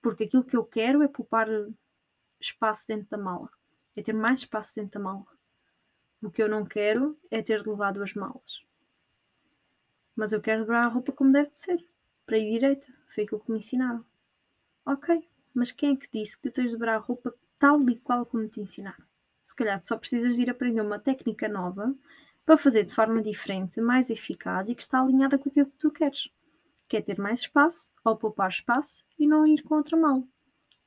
Porque 0.00 0.24
aquilo 0.24 0.42
que 0.42 0.56
eu 0.56 0.64
quero 0.64 1.02
é 1.02 1.06
poupar 1.06 1.48
espaço 2.40 2.88
dentro 2.88 3.10
da 3.10 3.18
mala, 3.18 3.50
é 3.94 4.00
ter 4.00 4.14
mais 4.14 4.38
espaço 4.38 4.76
dentro 4.76 4.98
da 4.98 5.04
mala. 5.04 5.26
O 6.22 6.30
que 6.30 6.42
eu 6.42 6.48
não 6.48 6.64
quero 6.64 7.14
é 7.30 7.42
ter 7.42 7.62
de 7.62 7.68
levar 7.68 7.92
duas 7.92 8.14
malas. 8.14 8.64
Mas 10.16 10.32
eu 10.32 10.40
quero 10.40 10.60
dobrar 10.60 10.84
a 10.84 10.88
roupa 10.88 11.12
como 11.12 11.32
deve 11.32 11.50
de 11.50 11.58
ser, 11.58 11.84
para 12.26 12.38
ir 12.38 12.50
direita. 12.50 12.92
Foi 13.06 13.24
aquilo 13.24 13.40
que 13.40 13.50
me 13.50 13.58
ensinaram. 13.58 14.04
Ok, 14.86 15.28
mas 15.52 15.72
quem 15.72 15.94
é 15.94 15.96
que 15.96 16.08
disse 16.12 16.36
que 16.36 16.50
tu 16.50 16.52
tens 16.52 16.66
de 16.66 16.72
dobrar 16.72 16.96
a 16.96 16.98
roupa 16.98 17.34
tal 17.58 17.80
e 17.88 17.96
qual 17.96 18.26
como 18.26 18.48
te 18.48 18.60
ensinaram? 18.60 19.04
Se 19.42 19.54
calhar 19.54 19.78
tu 19.80 19.86
só 19.86 19.96
precisas 19.96 20.36
de 20.36 20.42
ir 20.42 20.50
aprender 20.50 20.80
uma 20.80 20.98
técnica 20.98 21.48
nova 21.48 21.94
para 22.44 22.58
fazer 22.58 22.84
de 22.84 22.94
forma 22.94 23.22
diferente, 23.22 23.80
mais 23.80 24.10
eficaz 24.10 24.68
e 24.68 24.74
que 24.74 24.82
está 24.82 25.00
alinhada 25.00 25.38
com 25.38 25.48
aquilo 25.48 25.66
que 25.66 25.78
tu 25.78 25.90
queres. 25.90 26.28
Quer 26.88 27.02
ter 27.02 27.18
mais 27.18 27.40
espaço 27.40 27.92
ou 28.04 28.16
poupar 28.16 28.50
espaço 28.50 29.04
e 29.18 29.26
não 29.26 29.46
ir 29.46 29.62
contra 29.62 29.96
mal. 29.96 30.26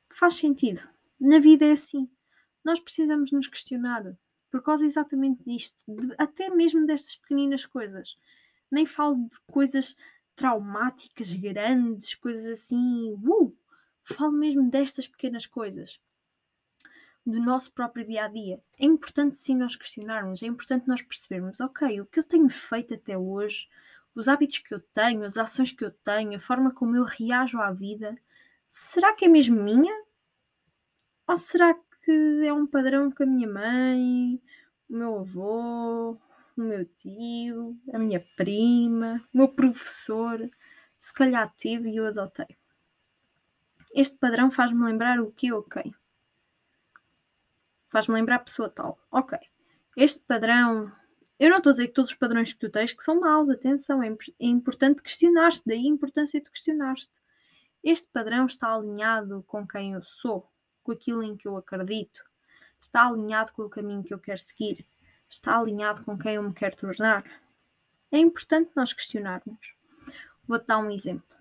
Faz 0.10 0.36
sentido. 0.36 0.81
Na 1.19 1.39
vida 1.39 1.65
é 1.65 1.72
assim. 1.72 2.10
Nós 2.63 2.79
precisamos 2.79 3.31
nos 3.31 3.48
questionar 3.48 4.15
por 4.51 4.62
causa 4.62 4.86
exatamente 4.86 5.43
disto, 5.43 5.84
de, 5.88 6.13
até 6.17 6.50
mesmo 6.50 6.86
destas 6.86 7.15
pequeninas 7.15 7.65
coisas. 7.65 8.17
Nem 8.71 8.86
falo 8.86 9.15
de 9.27 9.39
coisas 9.51 9.95
traumáticas, 10.36 11.33
grandes, 11.33 12.15
coisas 12.15 12.45
assim. 12.45 13.13
Uh! 13.13 13.55
Falo 14.03 14.31
mesmo 14.31 14.69
destas 14.69 15.07
pequenas 15.07 15.45
coisas 15.45 16.00
do 17.25 17.41
nosso 17.41 17.71
próprio 17.74 18.07
dia 18.07 18.24
a 18.24 18.27
dia. 18.29 18.62
É 18.79 18.86
importante 18.86 19.36
sim 19.36 19.57
nós 19.57 19.75
questionarmos, 19.75 20.41
é 20.41 20.45
importante 20.45 20.88
nós 20.88 21.01
percebermos, 21.01 21.59
ok, 21.59 22.00
o 22.00 22.05
que 22.05 22.19
eu 22.19 22.24
tenho 22.24 22.47
feito 22.47 22.93
até 22.93 23.17
hoje, 23.17 23.67
os 24.15 24.29
hábitos 24.29 24.59
que 24.59 24.74
eu 24.74 24.79
tenho, 24.79 25.25
as 25.25 25.38
ações 25.38 25.71
que 25.71 25.83
eu 25.83 25.91
tenho, 25.91 26.36
a 26.36 26.39
forma 26.39 26.71
como 26.71 26.95
eu 26.95 27.03
reajo 27.03 27.59
à 27.59 27.71
vida, 27.71 28.17
será 28.65 29.13
que 29.13 29.25
é 29.25 29.27
mesmo 29.27 29.62
minha? 29.62 29.93
Ou 31.27 31.36
será 31.36 31.74
que 31.74 32.45
é 32.45 32.53
um 32.53 32.65
padrão 32.65 33.09
que 33.09 33.24
a 33.24 33.25
minha 33.25 33.47
mãe, 33.47 34.41
o 34.89 34.97
meu 34.97 35.19
avô, 35.19 36.17
o 36.62 36.64
meu 36.64 36.86
tio, 36.86 37.78
a 37.94 38.00
minha 38.00 38.26
prima, 38.36 39.24
o 39.34 39.38
meu 39.38 39.48
professor, 39.48 40.50
se 40.98 41.14
calhar 41.14 41.54
teve 41.58 41.90
e 41.90 41.98
eu 41.98 42.08
adotei? 42.08 42.58
Este 43.94 44.18
padrão 44.18 44.52
faz-me 44.52 44.84
lembrar 44.84 45.20
o 45.20 45.32
que 45.32 45.48
é 45.48 45.54
ok 45.54 45.94
faz-me 47.88 48.16
lembrar 48.16 48.40
pessoa 48.40 48.70
tal. 48.70 49.00
Ok, 49.12 49.38
este 49.96 50.24
padrão. 50.26 50.92
Eu 51.40 51.50
não 51.50 51.58
estou 51.58 51.70
a 51.70 51.74
dizer 51.74 51.88
que 51.88 51.94
todos 51.94 52.12
os 52.12 52.18
padrões 52.18 52.52
que 52.52 52.60
tu 52.60 52.70
tens 52.70 52.94
que 52.94 53.04
são 53.04 53.20
maus, 53.20 53.50
atenção, 53.50 54.02
é, 54.02 54.10
é 54.10 54.46
importante 54.46 55.04
questionar-te, 55.04 55.62
daí 55.66 55.86
a 55.86 55.90
importância 55.90 56.42
de 56.42 56.50
questionar-te. 56.50 57.22
Este 57.84 58.08
padrão 58.12 58.48
está 58.48 58.74
alinhado 58.74 59.44
com 59.46 59.66
quem 59.68 59.94
eu 59.94 60.02
sou, 60.02 60.50
com 60.84 60.92
aquilo 60.92 61.22
em 61.22 61.38
que 61.38 61.48
eu 61.48 61.56
acredito, 61.56 62.24
está 62.82 63.08
alinhado 63.08 63.54
com 63.54 63.64
o 63.64 63.70
caminho 63.70 64.04
que 64.04 64.14
eu 64.14 64.20
quero 64.20 64.40
seguir, 64.40 64.84
está 65.29 65.57
alinhado 65.57 66.03
com 66.03 66.17
quem 66.17 66.36
eu 66.36 66.43
me 66.43 66.53
quero 66.53 66.75
tornar. 66.75 67.24
É 68.12 68.17
importante 68.17 68.72
nós 68.75 68.93
questionarmos. 68.93 69.75
Vou-te 70.48 70.65
dar 70.65 70.77
um 70.77 70.89
exemplo. 70.89 71.38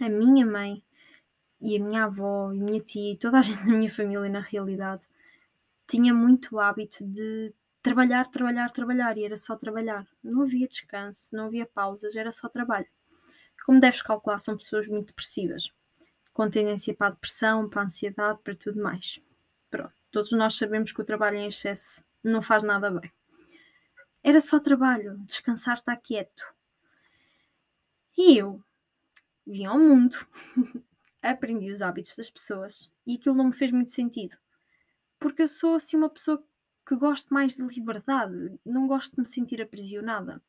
A 0.00 0.08
minha 0.08 0.44
mãe 0.44 0.82
e 1.60 1.76
a 1.76 1.80
minha 1.80 2.04
avó 2.04 2.52
e 2.52 2.60
a 2.60 2.64
minha 2.64 2.80
tia 2.80 3.12
e 3.12 3.16
toda 3.16 3.38
a 3.38 3.42
gente 3.42 3.64
da 3.64 3.72
minha 3.72 3.90
família, 3.90 4.28
na 4.28 4.40
realidade, 4.40 5.08
tinha 5.86 6.12
muito 6.12 6.58
hábito 6.58 7.04
de 7.06 7.54
trabalhar, 7.82 8.26
trabalhar, 8.26 8.70
trabalhar 8.70 9.16
e 9.16 9.24
era 9.24 9.36
só 9.36 9.56
trabalhar. 9.56 10.06
Não 10.22 10.42
havia 10.42 10.66
descanso, 10.66 11.34
não 11.34 11.46
havia 11.46 11.66
pausas, 11.66 12.16
era 12.16 12.32
só 12.32 12.48
trabalho. 12.48 12.86
Como 13.64 13.80
deves 13.80 14.02
calcular, 14.02 14.38
são 14.38 14.56
pessoas 14.56 14.86
muito 14.86 15.08
depressivas, 15.08 15.72
com 16.32 16.48
tendência 16.50 16.94
para 16.94 17.08
a 17.08 17.10
depressão, 17.10 17.68
para 17.68 17.82
a 17.82 17.84
ansiedade, 17.84 18.38
para 18.44 18.54
tudo 18.54 18.82
mais. 18.82 19.20
Pronto, 19.70 19.94
todos 20.10 20.30
nós 20.32 20.56
sabemos 20.56 20.92
que 20.92 21.00
o 21.00 21.04
trabalho 21.04 21.36
em 21.36 21.46
excesso 21.46 22.04
não 22.30 22.42
faz 22.42 22.62
nada 22.62 22.90
bem. 22.90 23.12
Era 24.22 24.40
só 24.40 24.58
trabalho, 24.58 25.18
descansar 25.18 25.74
está 25.74 25.96
quieto. 25.96 26.54
E 28.16 28.36
eu 28.38 28.62
vim 29.46 29.64
ao 29.64 29.78
mundo, 29.78 30.16
aprendi 31.22 31.70
os 31.70 31.82
hábitos 31.82 32.16
das 32.16 32.30
pessoas 32.30 32.90
e 33.06 33.14
aquilo 33.14 33.36
não 33.36 33.46
me 33.46 33.52
fez 33.52 33.70
muito 33.70 33.90
sentido 33.90 34.36
porque 35.18 35.42
eu 35.42 35.48
sou 35.48 35.74
assim 35.74 35.96
uma 35.96 36.10
pessoa 36.10 36.42
que 36.86 36.96
gosto 36.96 37.32
mais 37.32 37.56
de 37.56 37.62
liberdade, 37.62 38.58
não 38.64 38.86
gosto 38.86 39.14
de 39.14 39.20
me 39.20 39.26
sentir 39.26 39.60
aprisionada. 39.60 40.40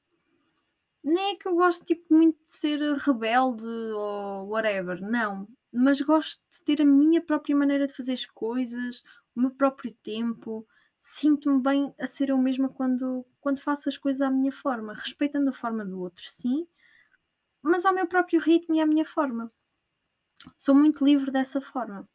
Nem 1.04 1.32
é 1.34 1.36
que 1.36 1.48
eu 1.48 1.56
gosto 1.56 1.86
tipo 1.86 2.14
muito 2.14 2.38
de 2.44 2.52
ser 2.52 2.80
rebelde 2.98 3.66
ou 3.66 4.50
whatever, 4.50 5.02
não, 5.02 5.48
mas 5.72 6.02
gosto 6.02 6.44
de 6.52 6.62
ter 6.64 6.82
a 6.82 6.86
minha 6.86 7.22
própria 7.22 7.56
maneira 7.56 7.88
de 7.88 7.94
fazer 7.94 8.14
as 8.14 8.26
coisas, 8.26 9.04
o 9.36 9.42
meu 9.42 9.52
próprio 9.52 9.92
tempo. 10.04 10.68
Sinto-me 11.00 11.62
bem 11.62 11.94
a 12.00 12.08
ser 12.08 12.30
eu 12.30 12.38
mesma 12.38 12.70
quando, 12.70 13.26
quando 13.40 13.62
faço 13.62 13.90
as 13.90 13.98
coisas 13.98 14.22
à 14.22 14.30
minha 14.30 14.52
forma, 14.52 14.94
respeitando 14.94 15.50
a 15.50 15.54
forma 15.54 15.86
do 15.86 16.00
outro, 16.00 16.24
sim, 16.30 16.68
mas 17.62 17.86
ao 17.86 17.94
meu 17.94 18.08
próprio 18.08 18.40
ritmo 18.40 18.76
e 18.76 18.82
à 18.82 18.86
minha 18.86 19.06
forma. 19.06 19.48
Sou 20.58 20.76
muito 20.76 21.04
livre 21.04 21.32
dessa 21.32 21.60
forma. 21.60 22.08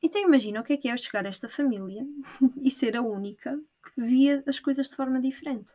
Então 0.00 0.22
imagina 0.22 0.60
o 0.60 0.64
que 0.64 0.72
é 0.72 0.76
que 0.76 0.88
é 0.88 0.92
eu 0.92 0.96
chegar 0.96 1.26
a 1.26 1.28
esta 1.28 1.48
família 1.48 2.06
e 2.62 2.70
ser 2.70 2.96
a 2.96 3.02
única 3.02 3.60
que 3.82 4.00
via 4.00 4.44
as 4.46 4.60
coisas 4.60 4.88
de 4.88 4.96
forma 4.96 5.20
diferente. 5.20 5.74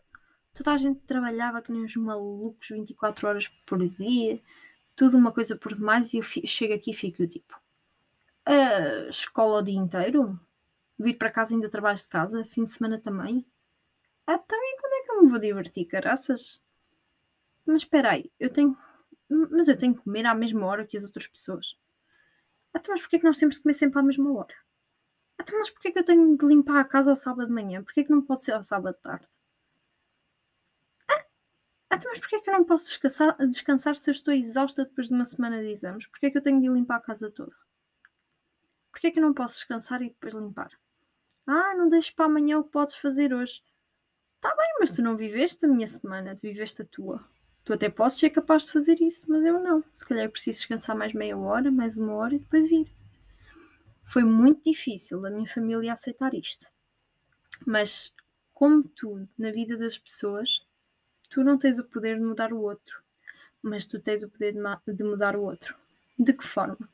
Toda 0.54 0.72
a 0.72 0.78
gente 0.78 1.02
trabalhava 1.02 1.62
que 1.62 1.72
nem 1.72 1.84
uns 1.84 1.96
malucos 1.96 2.70
24 2.70 3.28
horas 3.28 3.48
por 3.66 3.86
dia, 3.90 4.42
tudo 4.96 5.18
uma 5.18 5.32
coisa 5.32 5.56
por 5.58 5.74
demais, 5.74 6.13
e 6.13 6.18
eu 6.18 6.24
chego 6.24 6.74
aqui 6.74 6.92
e 6.92 6.94
fico 6.94 7.28
tipo: 7.28 7.60
a 8.46 9.10
escola 9.10 9.60
o 9.60 9.63
dia 9.63 9.80
inteiro? 9.80 10.40
Vir 11.00 11.16
para 11.16 11.32
casa 11.32 11.54
ainda 11.54 11.70
trabalho 11.70 11.98
de 11.98 12.08
casa? 12.08 12.46
Fim 12.46 12.66
de 12.66 12.72
semana 12.72 13.00
também? 13.00 13.46
Ah, 14.28 14.38
também 14.38 14.78
quando 14.80 14.94
é 14.94 15.02
que 15.02 15.12
eu 15.12 15.24
me 15.24 15.30
vou 15.30 15.40
divertir, 15.40 15.86
caraças? 15.86 16.62
Mas 17.66 17.84
espera 17.84 18.12
aí, 18.12 18.32
eu 18.40 18.50
tenho. 18.52 18.78
Mas 19.30 19.68
eu 19.68 19.78
tenho 19.78 19.96
que 19.96 20.02
comer 20.02 20.26
à 20.26 20.36
mesma 20.36 20.66
hora 20.66 20.86
que 20.86 20.98
as 20.98 21.04
outras 21.04 21.28
pessoas. 21.28 21.76
Até 22.74 22.92
mas 22.92 23.02
porquê 23.02 23.18
é 23.18 23.20
que 23.20 23.26
nós 23.26 23.38
temos 23.38 23.56
de 23.56 23.62
comer 23.62 23.74
sempre 23.74 24.00
à 24.00 24.04
mesma 24.04 24.32
hora? 24.34 24.56
Até 25.38 25.56
mas 25.58 25.70
porquê 25.70 25.90
é 25.90 25.92
que 25.92 26.00
eu 26.00 26.06
tenho 26.06 26.38
de 26.38 26.46
limpar 26.46 26.80
a 26.80 26.86
casa 26.86 27.12
ao 27.12 27.16
sábado 27.16 27.48
de 27.48 27.54
manhã? 27.54 27.84
Porquê 27.84 28.02
é 28.02 28.04
que 28.04 28.12
não 28.12 28.22
pode 28.22 28.42
ser 28.44 28.54
ao 28.54 28.64
sábado 28.64 28.96
de 28.96 29.02
tarde? 29.02 29.28
Ah, 31.10 31.26
até 31.92 32.08
mas 32.10 32.20
porquê 32.20 32.38
é 32.38 32.42
que 32.42 32.50
eu 32.50 32.54
não 32.54 32.66
posso 32.66 32.88
descansar, 32.88 33.38
descansar 33.48 33.96
se 33.96 34.10
eu 34.10 34.14
estou 34.14 34.34
exausta 34.34 34.86
depois 34.86 35.08
de 35.08 35.14
uma 35.14 35.26
semana 35.26 35.62
de 35.62 35.70
exames? 35.70 36.08
Porquê 36.08 36.28
é 36.28 36.32
que 36.32 36.38
eu 36.38 36.44
tenho 36.44 36.62
de 36.62 36.70
limpar 36.70 36.98
a 36.98 37.02
casa 37.02 37.32
toda? 37.32 37.56
Porquê 38.92 39.08
é 39.08 39.12
que 39.12 39.20
eu 39.20 39.24
não 39.24 39.34
posso 39.34 39.56
descansar 39.56 40.02
e 40.02 40.10
depois 40.10 40.34
limpar? 40.34 40.72
Ah, 41.46 41.76
não 41.76 41.90
deixes 41.90 42.12
para 42.12 42.26
amanhã 42.26 42.58
o 42.60 42.64
que 42.64 42.72
podes 42.72 42.96
fazer 42.96 43.34
hoje. 43.34 43.62
Tá 44.40 44.54
bem, 44.56 44.76
mas 44.80 44.92
tu 44.92 45.02
não 45.02 45.16
viveste 45.16 45.66
a 45.66 45.70
minha 45.70 45.88
semana, 45.88 46.38
viveste 46.42 46.82
a 46.82 46.86
tua. 46.86 47.24
Tu 47.64 47.74
até 47.74 47.90
podes 47.90 48.18
ser 48.18 48.30
capaz 48.30 48.64
de 48.64 48.72
fazer 48.72 49.00
isso, 49.02 49.30
mas 49.32 49.46
eu 49.46 49.60
não. 49.60 49.84
Se 49.92 50.06
calhar 50.06 50.30
preciso 50.30 50.60
descansar 50.60 50.98
mais 50.98 51.14
meia 51.14 51.38
hora, 51.38 51.72
mais 51.72 51.96
uma 51.96 52.14
hora 52.14 52.36
e 52.36 52.40
depois 52.40 52.72
ir. 52.72 52.92
Foi 54.04 54.24
muito 54.24 54.70
difícil 54.70 55.22
da 55.22 55.30
minha 55.30 55.48
família 55.48 55.94
aceitar 55.94 56.34
isto. 56.34 56.68
Mas, 57.66 58.14
como 58.54 58.84
tudo 58.84 59.30
na 59.38 59.52
vida 59.52 59.78
das 59.78 59.98
pessoas, 59.98 60.66
tu 61.30 61.44
não 61.44 61.58
tens 61.58 61.80
o 61.80 61.86
poder 61.86 62.18
de 62.18 62.24
mudar 62.24 62.52
o 62.52 62.62
outro, 62.62 63.02
mas 63.62 63.86
tu 63.86 64.00
tens 64.00 64.24
o 64.24 64.30
poder 64.30 64.54
de 64.88 65.04
mudar 65.04 65.38
o 65.38 65.44
outro. 65.44 65.76
De 66.20 66.34
que 66.34 66.46
forma? 66.46 66.90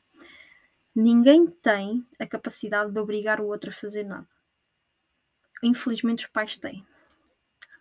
Ninguém 0.94 1.46
tem 1.46 2.06
a 2.18 2.26
capacidade 2.26 2.92
de 2.92 2.98
obrigar 2.98 3.40
o 3.40 3.46
outro 3.46 3.70
a 3.70 3.72
fazer 3.72 4.04
nada. 4.04 4.28
Infelizmente, 5.62 6.26
os 6.26 6.30
pais 6.30 6.58
têm. 6.58 6.86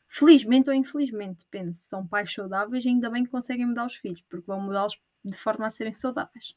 Felizmente 0.07 0.69
ou 0.69 0.75
infelizmente, 0.75 1.45
depende. 1.45 1.75
Se 1.75 1.87
são 1.87 2.05
pais 2.05 2.33
saudáveis, 2.33 2.85
ainda 2.85 3.09
bem 3.09 3.23
que 3.23 3.29
conseguem 3.29 3.65
mudar 3.65 3.85
os 3.85 3.95
filhos, 3.95 4.21
porque 4.23 4.45
vão 4.47 4.59
mudá-los 4.59 4.99
de 5.23 5.37
forma 5.37 5.67
a 5.67 5.69
serem 5.69 5.93
saudáveis. 5.93 6.55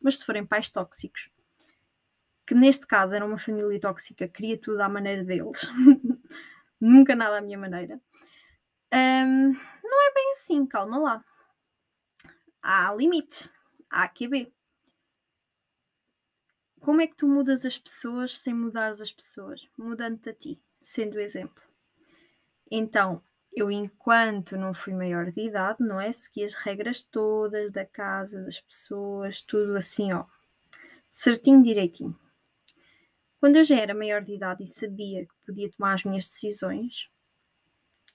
Mas 0.00 0.18
se 0.18 0.26
forem 0.26 0.46
pais 0.46 0.70
tóxicos, 0.70 1.30
que 2.46 2.54
neste 2.54 2.86
caso 2.86 3.14
era 3.14 3.24
uma 3.24 3.38
família 3.38 3.80
tóxica, 3.80 4.28
queria 4.28 4.58
tudo 4.58 4.80
à 4.80 4.88
maneira 4.88 5.24
deles, 5.24 5.68
nunca 6.80 7.14
nada 7.14 7.38
à 7.38 7.40
minha 7.40 7.58
maneira, 7.58 8.00
um, 8.92 9.52
não 9.84 10.08
é 10.08 10.14
bem 10.14 10.30
assim, 10.32 10.66
calma 10.66 10.98
lá. 10.98 11.24
Há 12.60 12.92
limites, 12.94 13.48
há 13.88 14.08
QB. 14.08 14.52
Como 16.80 17.02
é 17.02 17.06
que 17.06 17.14
tu 17.14 17.28
mudas 17.28 17.66
as 17.66 17.76
pessoas 17.76 18.38
sem 18.38 18.54
mudares 18.54 19.02
as 19.02 19.12
pessoas? 19.12 19.68
Mudando-te 19.76 20.30
a 20.30 20.34
ti, 20.34 20.62
sendo 20.80 21.20
exemplo. 21.20 21.62
Então, 22.70 23.22
eu, 23.52 23.70
enquanto 23.70 24.56
não 24.56 24.72
fui 24.72 24.94
maior 24.94 25.30
de 25.30 25.42
idade, 25.42 25.84
não 25.84 26.00
é? 26.00 26.10
Segui 26.10 26.42
as 26.42 26.54
regras 26.54 27.02
todas 27.02 27.70
da 27.70 27.84
casa, 27.84 28.42
das 28.42 28.60
pessoas, 28.60 29.42
tudo 29.42 29.76
assim, 29.76 30.10
ó, 30.14 30.24
certinho, 31.10 31.62
direitinho. 31.62 32.18
Quando 33.38 33.56
eu 33.56 33.64
já 33.64 33.76
era 33.76 33.94
maior 33.94 34.22
de 34.22 34.34
idade 34.34 34.62
e 34.62 34.66
sabia 34.66 35.26
que 35.26 35.34
podia 35.44 35.70
tomar 35.70 35.94
as 35.94 36.04
minhas 36.04 36.24
decisões, 36.24 37.10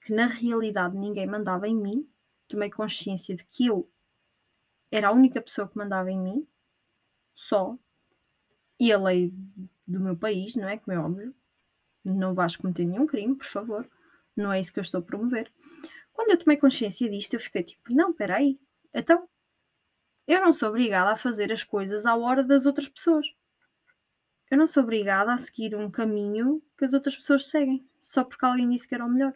que 0.02 0.12
na 0.12 0.26
realidade 0.26 0.96
ninguém 0.96 1.26
mandava 1.26 1.68
em 1.68 1.76
mim, 1.76 2.08
tomei 2.48 2.70
consciência 2.70 3.36
de 3.36 3.44
que 3.44 3.66
eu 3.66 3.88
era 4.90 5.08
a 5.08 5.12
única 5.12 5.40
pessoa 5.40 5.68
que 5.68 5.76
mandava 5.76 6.10
em 6.10 6.18
mim, 6.18 6.48
só, 7.34 7.78
e 8.78 8.92
a 8.92 8.98
lei 8.98 9.32
do 9.86 10.00
meu 10.00 10.16
país, 10.16 10.54
não 10.56 10.68
é? 10.68 10.76
Como 10.76 10.96
é 10.96 11.00
óbvio, 11.00 11.34
não 12.04 12.34
vais 12.34 12.56
cometer 12.56 12.84
nenhum 12.84 13.06
crime, 13.06 13.34
por 13.34 13.46
favor 13.46 13.88
não 14.36 14.52
é 14.52 14.60
isso 14.60 14.72
que 14.72 14.78
eu 14.78 14.82
estou 14.82 15.00
a 15.00 15.02
promover. 15.02 15.50
Quando 16.12 16.30
eu 16.30 16.38
tomei 16.38 16.56
consciência 16.56 17.08
disto, 17.10 17.34
eu 17.34 17.40
fiquei 17.40 17.62
tipo, 17.62 17.92
não, 17.92 18.12
peraí, 18.12 18.60
então 18.92 19.28
eu 20.26 20.40
não 20.40 20.52
sou 20.52 20.68
obrigada 20.68 21.12
a 21.12 21.16
fazer 21.16 21.52
as 21.52 21.64
coisas 21.64 22.04
à 22.04 22.14
hora 22.16 22.44
das 22.44 22.66
outras 22.66 22.88
pessoas. 22.88 23.26
Eu 24.50 24.58
não 24.58 24.66
sou 24.66 24.82
obrigada 24.82 25.32
a 25.32 25.38
seguir 25.38 25.74
um 25.74 25.90
caminho 25.90 26.62
que 26.78 26.84
as 26.84 26.92
outras 26.92 27.16
pessoas 27.16 27.48
seguem, 27.48 27.88
só 27.98 28.22
porque 28.22 28.44
alguém 28.44 28.68
disse 28.68 28.86
que 28.86 28.94
era 28.94 29.04
o 29.04 29.08
melhor. 29.08 29.34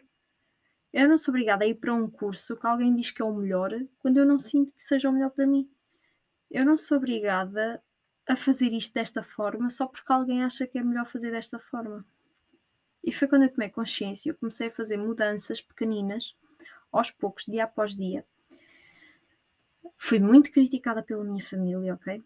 Eu 0.93 1.07
não 1.07 1.17
sou 1.17 1.31
obrigada 1.31 1.63
a 1.63 1.67
ir 1.67 1.75
para 1.75 1.93
um 1.93 2.09
curso 2.09 2.55
que 2.55 2.67
alguém 2.67 2.93
diz 2.95 3.11
que 3.11 3.21
é 3.21 3.25
o 3.25 3.33
melhor 3.33 3.71
quando 3.99 4.17
eu 4.17 4.25
não 4.25 4.37
sinto 4.37 4.73
que 4.73 4.83
seja 4.83 5.09
o 5.09 5.13
melhor 5.13 5.31
para 5.31 5.47
mim. 5.47 5.69
Eu 6.49 6.65
não 6.65 6.75
sou 6.75 6.97
obrigada 6.97 7.81
a 8.27 8.35
fazer 8.35 8.71
isto 8.71 8.93
desta 8.93 9.23
forma 9.23 9.69
só 9.69 9.87
porque 9.87 10.11
alguém 10.11 10.43
acha 10.43 10.67
que 10.67 10.77
é 10.77 10.83
melhor 10.83 11.05
fazer 11.05 11.31
desta 11.31 11.59
forma. 11.59 12.05
E 13.03 13.11
foi 13.11 13.27
quando 13.27 13.43
eu 13.43 13.51
tomei 13.51 13.69
consciência, 13.69 14.29
eu 14.29 14.35
comecei 14.35 14.67
a 14.67 14.71
fazer 14.71 14.97
mudanças 14.97 15.59
pequeninas, 15.59 16.35
aos 16.91 17.09
poucos, 17.09 17.45
dia 17.45 17.63
após 17.63 17.95
dia. 17.95 18.25
Fui 19.97 20.19
muito 20.19 20.51
criticada 20.51 21.01
pela 21.01 21.23
minha 21.23 21.43
família, 21.43 21.95
ok? 21.95 22.23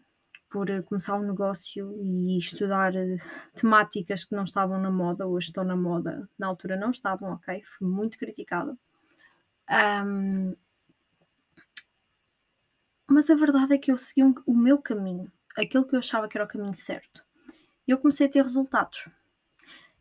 Por 0.50 0.70
eh, 0.70 0.82
começar 0.82 1.16
um 1.16 1.26
negócio 1.26 1.92
e 2.02 2.38
estudar 2.38 2.94
eh, 2.94 3.16
temáticas 3.54 4.24
que 4.24 4.34
não 4.34 4.44
estavam 4.44 4.78
na 4.80 4.90
moda, 4.90 5.26
hoje 5.26 5.48
estão 5.48 5.64
na 5.64 5.76
moda, 5.76 6.28
na 6.38 6.46
altura 6.46 6.76
não 6.76 6.90
estavam, 6.90 7.32
ok? 7.32 7.62
Fui 7.64 7.88
muito 7.88 8.18
criticada. 8.18 8.76
Um, 9.70 10.54
mas 13.08 13.30
a 13.30 13.34
verdade 13.34 13.74
é 13.74 13.78
que 13.78 13.90
eu 13.90 13.98
segui 13.98 14.24
um, 14.24 14.34
o 14.46 14.54
meu 14.54 14.78
caminho, 14.78 15.30
aquilo 15.56 15.86
que 15.86 15.94
eu 15.94 15.98
achava 15.98 16.28
que 16.28 16.36
era 16.36 16.44
o 16.44 16.48
caminho 16.48 16.74
certo. 16.74 17.24
E 17.86 17.90
eu 17.90 17.98
comecei 17.98 18.26
a 18.26 18.30
ter 18.30 18.42
resultados. 18.42 19.08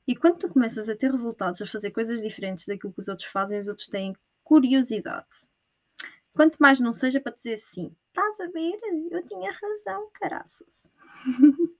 E 0.07 0.15
quando 0.15 0.37
tu 0.37 0.49
começas 0.49 0.87
a 0.87 0.95
ter 0.95 1.09
resultados, 1.09 1.61
a 1.61 1.65
fazer 1.65 1.91
coisas 1.91 2.21
diferentes 2.21 2.65
daquilo 2.65 2.93
que 2.93 2.99
os 2.99 3.07
outros 3.07 3.27
fazem, 3.27 3.57
os 3.57 3.67
outros 3.67 3.87
têm 3.87 4.15
curiosidade. 4.43 5.27
Quanto 6.33 6.57
mais 6.57 6.79
não 6.79 6.93
seja 6.93 7.19
para 7.19 7.33
dizer 7.33 7.53
assim, 7.53 7.95
estás 8.07 8.39
a 8.39 8.47
ver? 8.47 8.77
Eu 9.09 9.25
tinha 9.25 9.51
razão, 9.51 10.09
caraças. 10.13 10.91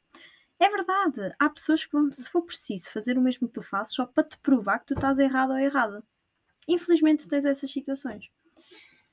é 0.60 0.70
verdade. 0.70 1.36
Há 1.38 1.50
pessoas 1.50 1.86
que 1.86 1.92
vão, 1.92 2.12
se 2.12 2.30
for 2.30 2.42
preciso, 2.42 2.90
fazer 2.92 3.18
o 3.18 3.22
mesmo 3.22 3.48
que 3.48 3.54
tu 3.54 3.62
fazes 3.62 3.94
só 3.94 4.06
para 4.06 4.24
te 4.24 4.38
provar 4.40 4.80
que 4.80 4.88
tu 4.88 4.94
estás 4.94 5.20
errado 5.20 5.52
ou 5.52 5.60
errada. 5.60 6.04
Infelizmente, 6.68 7.26
tu 7.26 7.30
tens 7.30 7.46
essas 7.46 7.70
situações. 7.70 8.30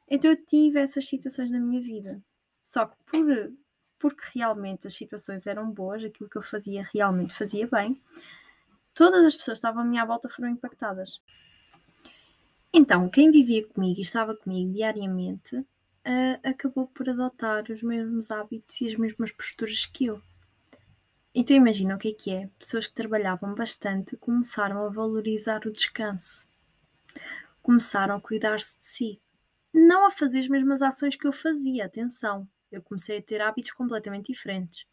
Então, 0.09 0.31
eu 0.31 0.37
tive 0.37 0.79
essas 0.79 1.05
situações 1.05 1.51
na 1.51 1.59
minha 1.59 1.83
vida. 1.83 2.23
Só 2.63 2.87
que 2.87 2.97
por, 3.05 3.53
porque 4.03 4.23
realmente 4.35 4.87
as 4.87 4.95
situações 4.95 5.47
eram 5.47 5.71
boas, 5.71 6.05
aquilo 6.05 6.29
que 6.29 6.37
eu 6.37 6.43
fazia 6.43 6.87
realmente 6.93 7.33
fazia 7.33 7.67
bem, 7.67 7.99
Todas 8.95 9.25
as 9.25 9.35
pessoas 9.35 9.59
que 9.59 9.67
estavam 9.67 9.83
à 9.83 9.87
minha 9.87 10.05
volta 10.05 10.29
foram 10.29 10.51
impactadas. 10.51 11.21
Então, 12.73 13.09
quem 13.09 13.31
vivia 13.31 13.67
comigo 13.67 13.99
e 13.99 14.03
estava 14.03 14.37
comigo 14.37 14.73
diariamente 14.73 15.57
uh, 15.57 16.41
acabou 16.43 16.87
por 16.87 17.09
adotar 17.09 17.65
os 17.71 17.83
mesmos 17.83 18.31
hábitos 18.31 18.81
e 18.81 18.87
as 18.87 18.97
mesmas 18.97 19.33
posturas 19.33 19.87
que 19.87 20.07
eu. 20.07 20.23
Então, 21.35 21.57
imagina 21.57 21.95
o 21.95 21.99
que 21.99 22.09
é 22.09 22.13
que 22.13 22.31
é. 22.31 22.51
Pessoas 22.59 22.87
que 22.87 22.95
trabalhavam 22.95 23.55
bastante 23.55 24.17
começaram 24.17 24.85
a 24.85 24.91
valorizar 24.91 25.67
o 25.67 25.73
descanso, 25.73 26.47
começaram 27.63 28.17
a 28.17 28.21
cuidar-se 28.21 28.79
de 28.79 28.85
si, 28.85 29.21
não 29.73 30.07
a 30.07 30.11
fazer 30.11 30.41
as 30.41 30.49
mesmas 30.49 30.83
ações 30.83 31.17
que 31.17 31.27
eu 31.27 31.33
fazia. 31.33 31.87
Atenção, 31.87 32.47
eu 32.73 32.83
comecei 32.83 33.19
a 33.19 33.23
ter 33.23 33.41
hábitos 33.41 33.73
completamente 33.73 34.33
diferentes. 34.33 34.87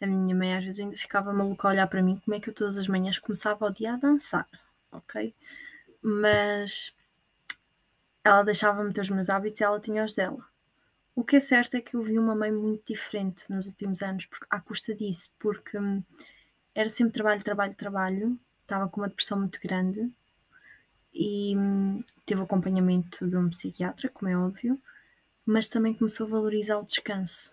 A 0.00 0.06
minha 0.06 0.34
mãe 0.34 0.54
às 0.54 0.64
vezes 0.64 0.80
ainda 0.80 0.96
ficava 0.96 1.32
maluca 1.32 1.68
a 1.68 1.70
olhar 1.70 1.86
para 1.86 2.02
mim 2.02 2.20
como 2.24 2.34
é 2.34 2.40
que 2.40 2.50
eu 2.50 2.54
todas 2.54 2.76
as 2.76 2.88
manhãs 2.88 3.18
começava 3.18 3.64
o 3.64 3.70
dia 3.70 3.94
a 3.94 3.96
dançar, 3.96 4.48
ok? 4.92 5.34
Mas 6.02 6.94
ela 8.22 8.42
deixava-me 8.42 8.92
ter 8.92 9.02
os 9.02 9.10
meus 9.10 9.30
hábitos 9.30 9.60
e 9.60 9.64
ela 9.64 9.80
tinha 9.80 10.04
os 10.04 10.14
dela. 10.14 10.44
O 11.14 11.22
que 11.22 11.36
é 11.36 11.40
certo 11.40 11.76
é 11.76 11.80
que 11.80 11.94
eu 11.94 12.02
vi 12.02 12.18
uma 12.18 12.34
mãe 12.34 12.50
muito 12.50 12.92
diferente 12.92 13.44
nos 13.48 13.66
últimos 13.66 14.02
anos, 14.02 14.28
à 14.50 14.60
custa 14.60 14.94
disso, 14.94 15.30
porque 15.38 15.78
hum, 15.78 16.02
era 16.74 16.88
sempre 16.88 17.12
trabalho, 17.12 17.42
trabalho, 17.42 17.74
trabalho. 17.74 18.40
Estava 18.62 18.88
com 18.88 19.00
uma 19.00 19.08
depressão 19.08 19.38
muito 19.38 19.60
grande 19.60 20.10
e 21.14 21.56
hum, 21.56 22.02
teve 22.26 22.42
acompanhamento 22.42 23.28
de 23.28 23.36
um 23.36 23.48
psiquiatra, 23.48 24.08
como 24.08 24.28
é 24.28 24.36
óbvio, 24.36 24.80
mas 25.44 25.68
também 25.68 25.94
começou 25.94 26.26
a 26.26 26.30
valorizar 26.30 26.78
o 26.78 26.84
descanso. 26.84 27.52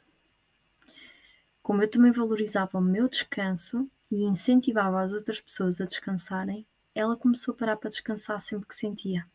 Como 1.62 1.82
eu 1.82 1.90
também 1.90 2.12
valorizava 2.12 2.78
o 2.78 2.82
meu 2.82 3.08
descanso 3.08 3.90
e 4.12 4.24
incentivava 4.24 5.02
as 5.02 5.14
outras 5.14 5.40
pessoas 5.40 5.80
a 5.80 5.86
descansarem, 5.86 6.66
ela 6.94 7.16
começou 7.16 7.54
a 7.54 7.58
parar 7.58 7.78
para 7.78 7.90
descansar 7.90 8.40
sempre 8.40 8.68
que 8.68 8.76
sentia 8.76 9.26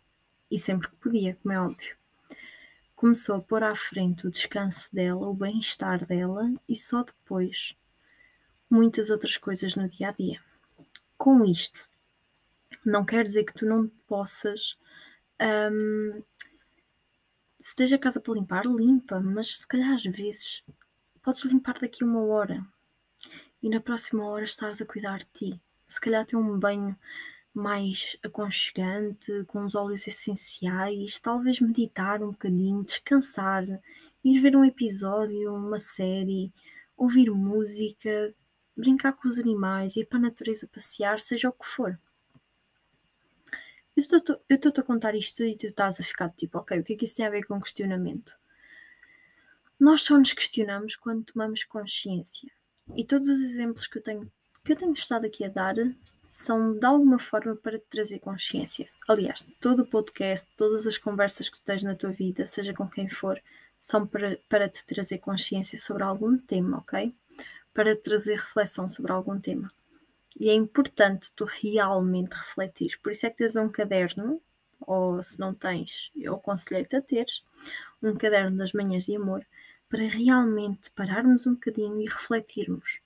e 0.51 0.59
sempre 0.59 0.89
que 0.89 0.97
podia, 0.97 1.37
como 1.37 1.53
é 1.53 1.61
óbvio. 1.61 1.97
Começou 2.95 3.37
a 3.37 3.41
pôr 3.41 3.63
à 3.63 3.75
frente 3.75 4.27
o 4.27 4.31
descanso 4.31 4.89
dela, 4.95 5.29
o 5.29 5.35
bem-estar 5.35 6.05
dela 6.07 6.53
e 6.69 6.75
só 6.75 7.03
depois 7.03 7.77
muitas 8.71 9.11
outras 9.11 9.37
coisas 9.37 9.75
no 9.75 9.89
dia 9.89 10.09
a 10.09 10.13
dia. 10.13 10.41
Com 11.17 11.45
isto, 11.45 11.89
não 12.85 13.05
quer 13.05 13.25
dizer 13.25 13.45
que 13.45 13.55
tu 13.55 13.67
não 13.67 13.89
possas. 14.07 14.77
Um, 15.41 16.23
se 17.67 17.71
esteja 17.71 17.97
a 17.97 17.99
casa 17.99 18.21
para 18.21 18.35
limpar, 18.35 18.65
limpa, 18.65 19.21
mas 19.21 19.59
se 19.59 19.67
calhar 19.67 19.93
às 19.93 20.05
vezes 20.05 20.63
podes 21.21 21.45
limpar 21.47 21.77
daqui 21.81 22.05
uma 22.05 22.25
hora 22.25 22.65
e 23.61 23.69
na 23.69 23.81
próxima 23.81 24.25
hora 24.25 24.45
estares 24.45 24.81
a 24.81 24.87
cuidar 24.87 25.19
de 25.19 25.27
ti. 25.35 25.61
Se 25.85 26.01
calhar 26.01 26.25
ter 26.25 26.37
um 26.37 26.57
banho 26.61 26.97
mais 27.53 28.17
aconchegante, 28.23 29.43
com 29.49 29.65
os 29.65 29.75
óleos 29.75 30.07
essenciais, 30.07 31.19
talvez 31.19 31.59
meditar 31.59 32.23
um 32.23 32.31
bocadinho, 32.31 32.85
descansar, 32.85 33.65
ir 34.25 34.39
ver 34.39 34.55
um 34.55 34.65
episódio, 34.65 35.53
uma 35.53 35.81
série, 35.81 36.53
ouvir 36.97 37.33
música, 37.33 38.33
brincar 38.77 39.13
com 39.15 39.27
os 39.27 39.41
animais, 39.41 39.97
ir 39.97 40.07
para 40.07 40.19
a 40.19 40.23
natureza 40.23 40.69
passear, 40.73 41.19
seja 41.19 41.49
o 41.49 41.53
que 41.53 41.67
for. 41.67 41.99
Eu 43.97 44.03
estou-te 44.57 44.81
a 44.81 44.83
contar 44.83 45.15
isto 45.15 45.43
e 45.43 45.57
tu 45.57 45.67
estás 45.67 45.99
a 45.99 46.03
ficar 46.03 46.29
tipo, 46.31 46.59
ok, 46.59 46.79
o 46.79 46.85
que 46.85 46.93
é 46.93 46.97
que 46.97 47.07
isso 47.07 47.17
tem 47.17 47.27
a 47.27 47.31
ver 47.31 47.45
com 47.45 47.59
questionamento? 47.59 48.37
Nós 49.81 50.03
só 50.03 50.19
nos 50.19 50.35
questionamos 50.35 50.97
quando 50.97 51.25
tomamos 51.25 51.65
consciência. 51.65 52.51
E 52.95 53.05
todos 53.05 53.29
os 53.29 53.41
exemplos 53.41 53.87
que 53.87 53.99
eu 53.99 54.03
tenho, 54.03 54.31
que 54.63 54.73
eu 54.73 54.77
tenho 54.77 54.93
estado 54.93 55.27
aqui 55.27 55.45
a 55.45 55.49
dar 55.49 55.75
são 56.27 56.77
de 56.79 56.85
alguma 56.85 57.19
forma 57.19 57.57
para 57.57 57.79
te 57.79 57.87
trazer 57.89 58.19
consciência. 58.19 58.89
Aliás, 59.09 59.47
todo 59.61 59.81
o 59.81 59.87
podcast, 59.87 60.51
todas 60.57 60.87
as 60.87 60.99
conversas 60.99 61.49
que 61.49 61.59
tu 61.59 61.65
tens 61.65 61.83
na 61.83 61.95
tua 61.95 62.11
vida, 62.11 62.45
seja 62.45 62.75
com 62.75 62.89
quem 62.89 63.09
for, 63.09 63.41
são 63.79 64.07
para, 64.07 64.39
para 64.49 64.69
te 64.69 64.85
trazer 64.85 65.19
consciência 65.19 65.79
sobre 65.79 66.03
algum 66.03 66.37
tema, 66.37 66.79
ok? 66.79 67.15
Para 67.73 67.95
te 67.97 68.03
trazer 68.03 68.37
reflexão 68.37 68.89
sobre 68.89 69.13
algum 69.13 69.41
tema. 69.41 69.69
E 70.39 70.51
é 70.51 70.55
importante 70.55 71.33
tu 71.33 71.45
realmente 71.45 72.35
refletir. 72.35 72.99
Por 73.03 73.13
isso 73.13 73.27
é 73.27 73.31
que 73.31 73.37
tens 73.37 73.57
um 73.57 73.69
caderno, 73.69 74.41
ou 74.81 75.23
se 75.23 75.39
não 75.39 75.55
tens, 75.55 76.11
eu 76.15 76.35
aconselho-te 76.35 76.97
a 76.97 77.03
teres, 77.03 77.43
um 78.03 78.15
caderno 78.15 78.57
das 78.57 78.73
manhãs 78.73 79.07
de 79.07 79.17
amor, 79.17 79.47
para 79.89 80.03
realmente 80.03 80.91
pararmos 80.91 81.47
um 81.47 81.55
bocadinho 81.55 82.01
e 82.01 82.05
refletirmos. 82.05 83.01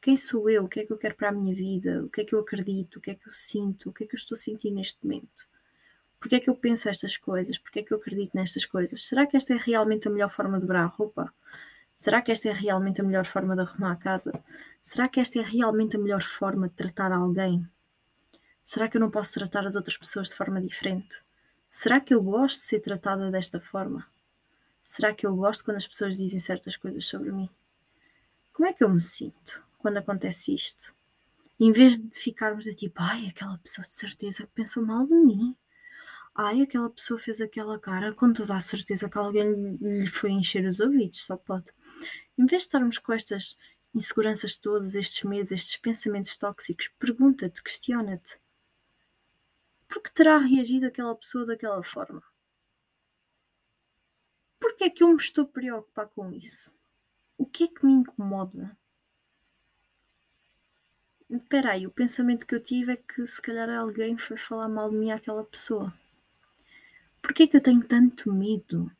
Quem 0.00 0.16
sou 0.16 0.50
eu? 0.50 0.64
O 0.64 0.68
que 0.68 0.80
é 0.80 0.84
que 0.84 0.92
eu 0.92 0.98
quero 0.98 1.14
para 1.14 1.30
a 1.30 1.32
minha 1.32 1.54
vida? 1.54 2.04
O 2.04 2.10
que 2.10 2.20
é 2.20 2.24
que 2.24 2.34
eu 2.34 2.40
acredito? 2.40 2.96
O 2.96 3.00
que 3.00 3.12
é 3.12 3.14
que 3.14 3.26
eu 3.26 3.32
sinto? 3.32 3.88
O 3.88 3.92
que 3.92 4.04
é 4.04 4.06
que 4.06 4.14
eu 4.14 4.18
estou 4.18 4.36
a 4.36 4.38
sentir 4.38 4.70
neste 4.70 4.98
momento? 5.02 5.46
Porquê 6.20 6.36
é 6.36 6.40
que 6.40 6.50
eu 6.50 6.54
penso 6.54 6.88
estas 6.88 7.16
coisas? 7.16 7.56
Porquê 7.56 7.80
é 7.80 7.82
que 7.82 7.92
eu 7.92 7.98
acredito 7.98 8.34
nestas 8.34 8.66
coisas? 8.66 9.06
Será 9.06 9.26
que 9.26 9.36
esta 9.36 9.54
é 9.54 9.56
realmente 9.56 10.06
a 10.06 10.10
melhor 10.10 10.30
forma 10.30 10.56
de 10.56 10.62
dobrar 10.62 10.82
a 10.84 10.86
roupa? 10.86 11.32
Será 11.94 12.20
que 12.20 12.32
esta 12.32 12.48
é 12.48 12.52
realmente 12.52 13.00
a 13.00 13.04
melhor 13.04 13.24
forma 13.24 13.54
de 13.54 13.62
arrumar 13.62 13.92
a 13.92 13.96
casa? 13.96 14.32
Será 14.86 15.08
que 15.08 15.18
esta 15.18 15.38
é 15.38 15.42
realmente 15.42 15.96
a 15.96 15.98
melhor 15.98 16.22
forma 16.22 16.68
de 16.68 16.74
tratar 16.74 17.10
alguém? 17.10 17.66
Será 18.62 18.86
que 18.86 18.98
eu 18.98 19.00
não 19.00 19.10
posso 19.10 19.32
tratar 19.32 19.66
as 19.66 19.76
outras 19.76 19.96
pessoas 19.96 20.28
de 20.28 20.34
forma 20.34 20.60
diferente? 20.60 21.22
Será 21.70 21.98
que 21.98 22.12
eu 22.12 22.22
gosto 22.22 22.60
de 22.60 22.66
ser 22.66 22.80
tratada 22.80 23.30
desta 23.30 23.58
forma? 23.58 24.06
Será 24.82 25.14
que 25.14 25.26
eu 25.26 25.34
gosto 25.34 25.64
quando 25.64 25.78
as 25.78 25.86
pessoas 25.86 26.18
dizem 26.18 26.38
certas 26.38 26.76
coisas 26.76 27.02
sobre 27.06 27.32
mim? 27.32 27.48
Como 28.52 28.68
é 28.68 28.74
que 28.74 28.84
eu 28.84 28.90
me 28.90 29.00
sinto 29.00 29.64
quando 29.78 29.96
acontece 29.96 30.54
isto? 30.54 30.94
Em 31.58 31.72
vez 31.72 31.98
de 31.98 32.18
ficarmos 32.18 32.66
de 32.66 32.74
tipo, 32.74 33.00
ai, 33.00 33.28
aquela 33.28 33.56
pessoa 33.56 33.86
de 33.86 33.92
certeza 33.92 34.42
que 34.42 34.52
pensou 34.52 34.84
mal 34.84 35.06
de 35.06 35.14
mim. 35.14 35.56
Ai, 36.34 36.60
aquela 36.60 36.90
pessoa 36.90 37.18
fez 37.18 37.40
aquela 37.40 37.78
cara 37.78 38.12
com 38.12 38.34
toda 38.34 38.54
a 38.54 38.60
certeza 38.60 39.08
que 39.08 39.16
alguém 39.16 39.78
lhe 39.80 40.06
foi 40.06 40.30
encher 40.30 40.66
os 40.66 40.78
ouvidos, 40.78 41.24
só 41.24 41.38
pode. 41.38 41.72
Em 42.36 42.44
vez 42.44 42.62
de 42.62 42.66
estarmos 42.66 42.98
com 42.98 43.14
estas 43.14 43.56
inseguranças 43.94 44.56
todas, 44.56 44.94
estes 44.94 45.22
medos, 45.22 45.52
estes 45.52 45.76
pensamentos 45.76 46.36
tóxicos, 46.36 46.88
pergunta-te, 46.98 47.62
questiona-te. 47.62 48.40
Por 49.88 50.02
que 50.02 50.12
terá 50.12 50.38
reagido 50.38 50.86
aquela 50.86 51.14
pessoa 51.14 51.46
daquela 51.46 51.82
forma? 51.82 52.22
Por 54.58 54.74
que 54.76 54.84
é 54.84 54.90
que 54.90 55.04
eu 55.04 55.08
me 55.08 55.16
estou 55.16 55.44
a 55.44 55.48
preocupar 55.48 56.08
com 56.08 56.32
isso? 56.32 56.72
O 57.38 57.46
que 57.46 57.64
é 57.64 57.68
que 57.68 57.86
me 57.86 57.92
incomoda? 57.92 58.76
Espera 61.30 61.72
aí, 61.72 61.86
o 61.86 61.90
pensamento 61.90 62.46
que 62.46 62.54
eu 62.54 62.62
tive 62.62 62.92
é 62.92 62.96
que 62.96 63.26
se 63.26 63.40
calhar 63.40 63.68
alguém 63.70 64.16
foi 64.18 64.36
falar 64.36 64.68
mal 64.68 64.90
de 64.90 64.96
mim 64.96 65.10
àquela 65.10 65.44
pessoa. 65.44 65.92
Por 67.22 67.32
que 67.32 67.44
é 67.44 67.46
que 67.46 67.56
eu 67.56 67.62
tenho 67.62 67.86
tanto 67.86 68.32
medo 68.32 68.90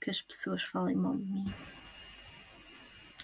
que 0.00 0.10
as 0.10 0.20
pessoas 0.20 0.62
falem 0.62 0.96
mal 0.96 1.16
de 1.16 1.24
mim? 1.24 1.75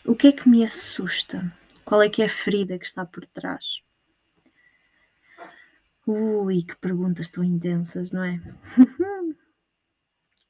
O 0.04 0.16
que 0.16 0.26
é 0.26 0.32
que 0.32 0.48
me 0.48 0.64
assusta? 0.64 1.56
Qual 1.84 2.02
é 2.02 2.08
que 2.08 2.22
é 2.22 2.24
a 2.24 2.28
ferida 2.28 2.76
que 2.76 2.84
está 2.84 3.06
por 3.06 3.24
trás? 3.24 3.82
Ui, 6.04 6.64
que 6.64 6.74
perguntas 6.74 7.30
tão 7.30 7.44
intensas, 7.44 8.10
não 8.10 8.24
é? 8.24 8.40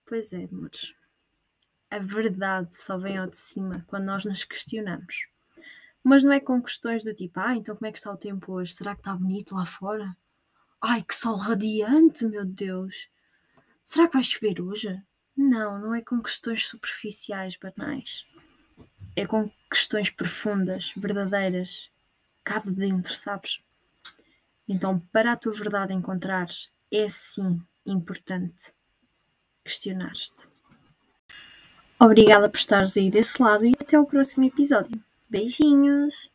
pois 0.09 0.33
é, 0.33 0.45
amores. 0.45 0.95
A 1.91 1.99
verdade 1.99 2.75
só 2.75 2.97
vem 2.97 3.19
ao 3.19 3.27
de 3.27 3.37
cima 3.37 3.85
quando 3.89 4.07
nós 4.07 4.25
nos 4.25 4.43
questionamos. 4.43 5.27
Mas 6.03 6.23
não 6.23 6.33
é 6.33 6.41
com 6.41 6.63
questões 6.63 7.05
do 7.05 7.13
tipo, 7.13 7.39
ah, 7.39 7.55
então 7.55 7.77
como 7.77 7.87
é 7.87 7.93
que 7.93 7.99
está 7.99 8.11
o 8.11 8.17
tempo 8.17 8.55
hoje? 8.55 8.73
Será 8.73 8.95
que 8.95 9.03
está 9.03 9.15
bonito 9.15 9.55
lá 9.55 9.67
fora? 9.67 10.17
Ai, 10.81 11.03
que 11.03 11.15
sol 11.15 11.37
radiante, 11.37 12.25
meu 12.25 12.47
Deus! 12.47 13.11
Será 13.85 14.09
que 14.09 14.15
vai 14.15 14.25
chover 14.25 14.63
hoje? 14.63 14.99
Não, 15.37 15.79
não 15.79 15.95
é 15.95 16.01
com 16.01 16.23
questões 16.23 16.67
superficiais, 16.67 17.59
banais 17.59 18.25
é 19.17 19.27
com 19.27 19.51
questões 19.71 20.11
profundas, 20.11 20.93
verdadeiras, 20.97 21.91
cá 22.45 22.59
de 22.59 22.73
dentro, 22.73 23.15
sabes? 23.15 23.61
Então, 24.69 24.99
para 25.13 25.33
a 25.33 25.37
tua 25.37 25.53
verdade 25.53 25.93
encontrares, 25.93 26.71
é 26.91 27.09
sim 27.09 27.61
importante 27.87 28.73
questionar-te. 29.65 30.49
Obrigada 31.99 32.49
por 32.49 32.59
estares 32.59 32.97
aí 32.97 33.11
desse 33.11 33.41
lado 33.41 33.65
e 33.65 33.75
até 33.79 33.99
o 33.99 34.07
próximo 34.07 34.45
episódio. 34.45 35.01
Beijinhos! 35.31 36.31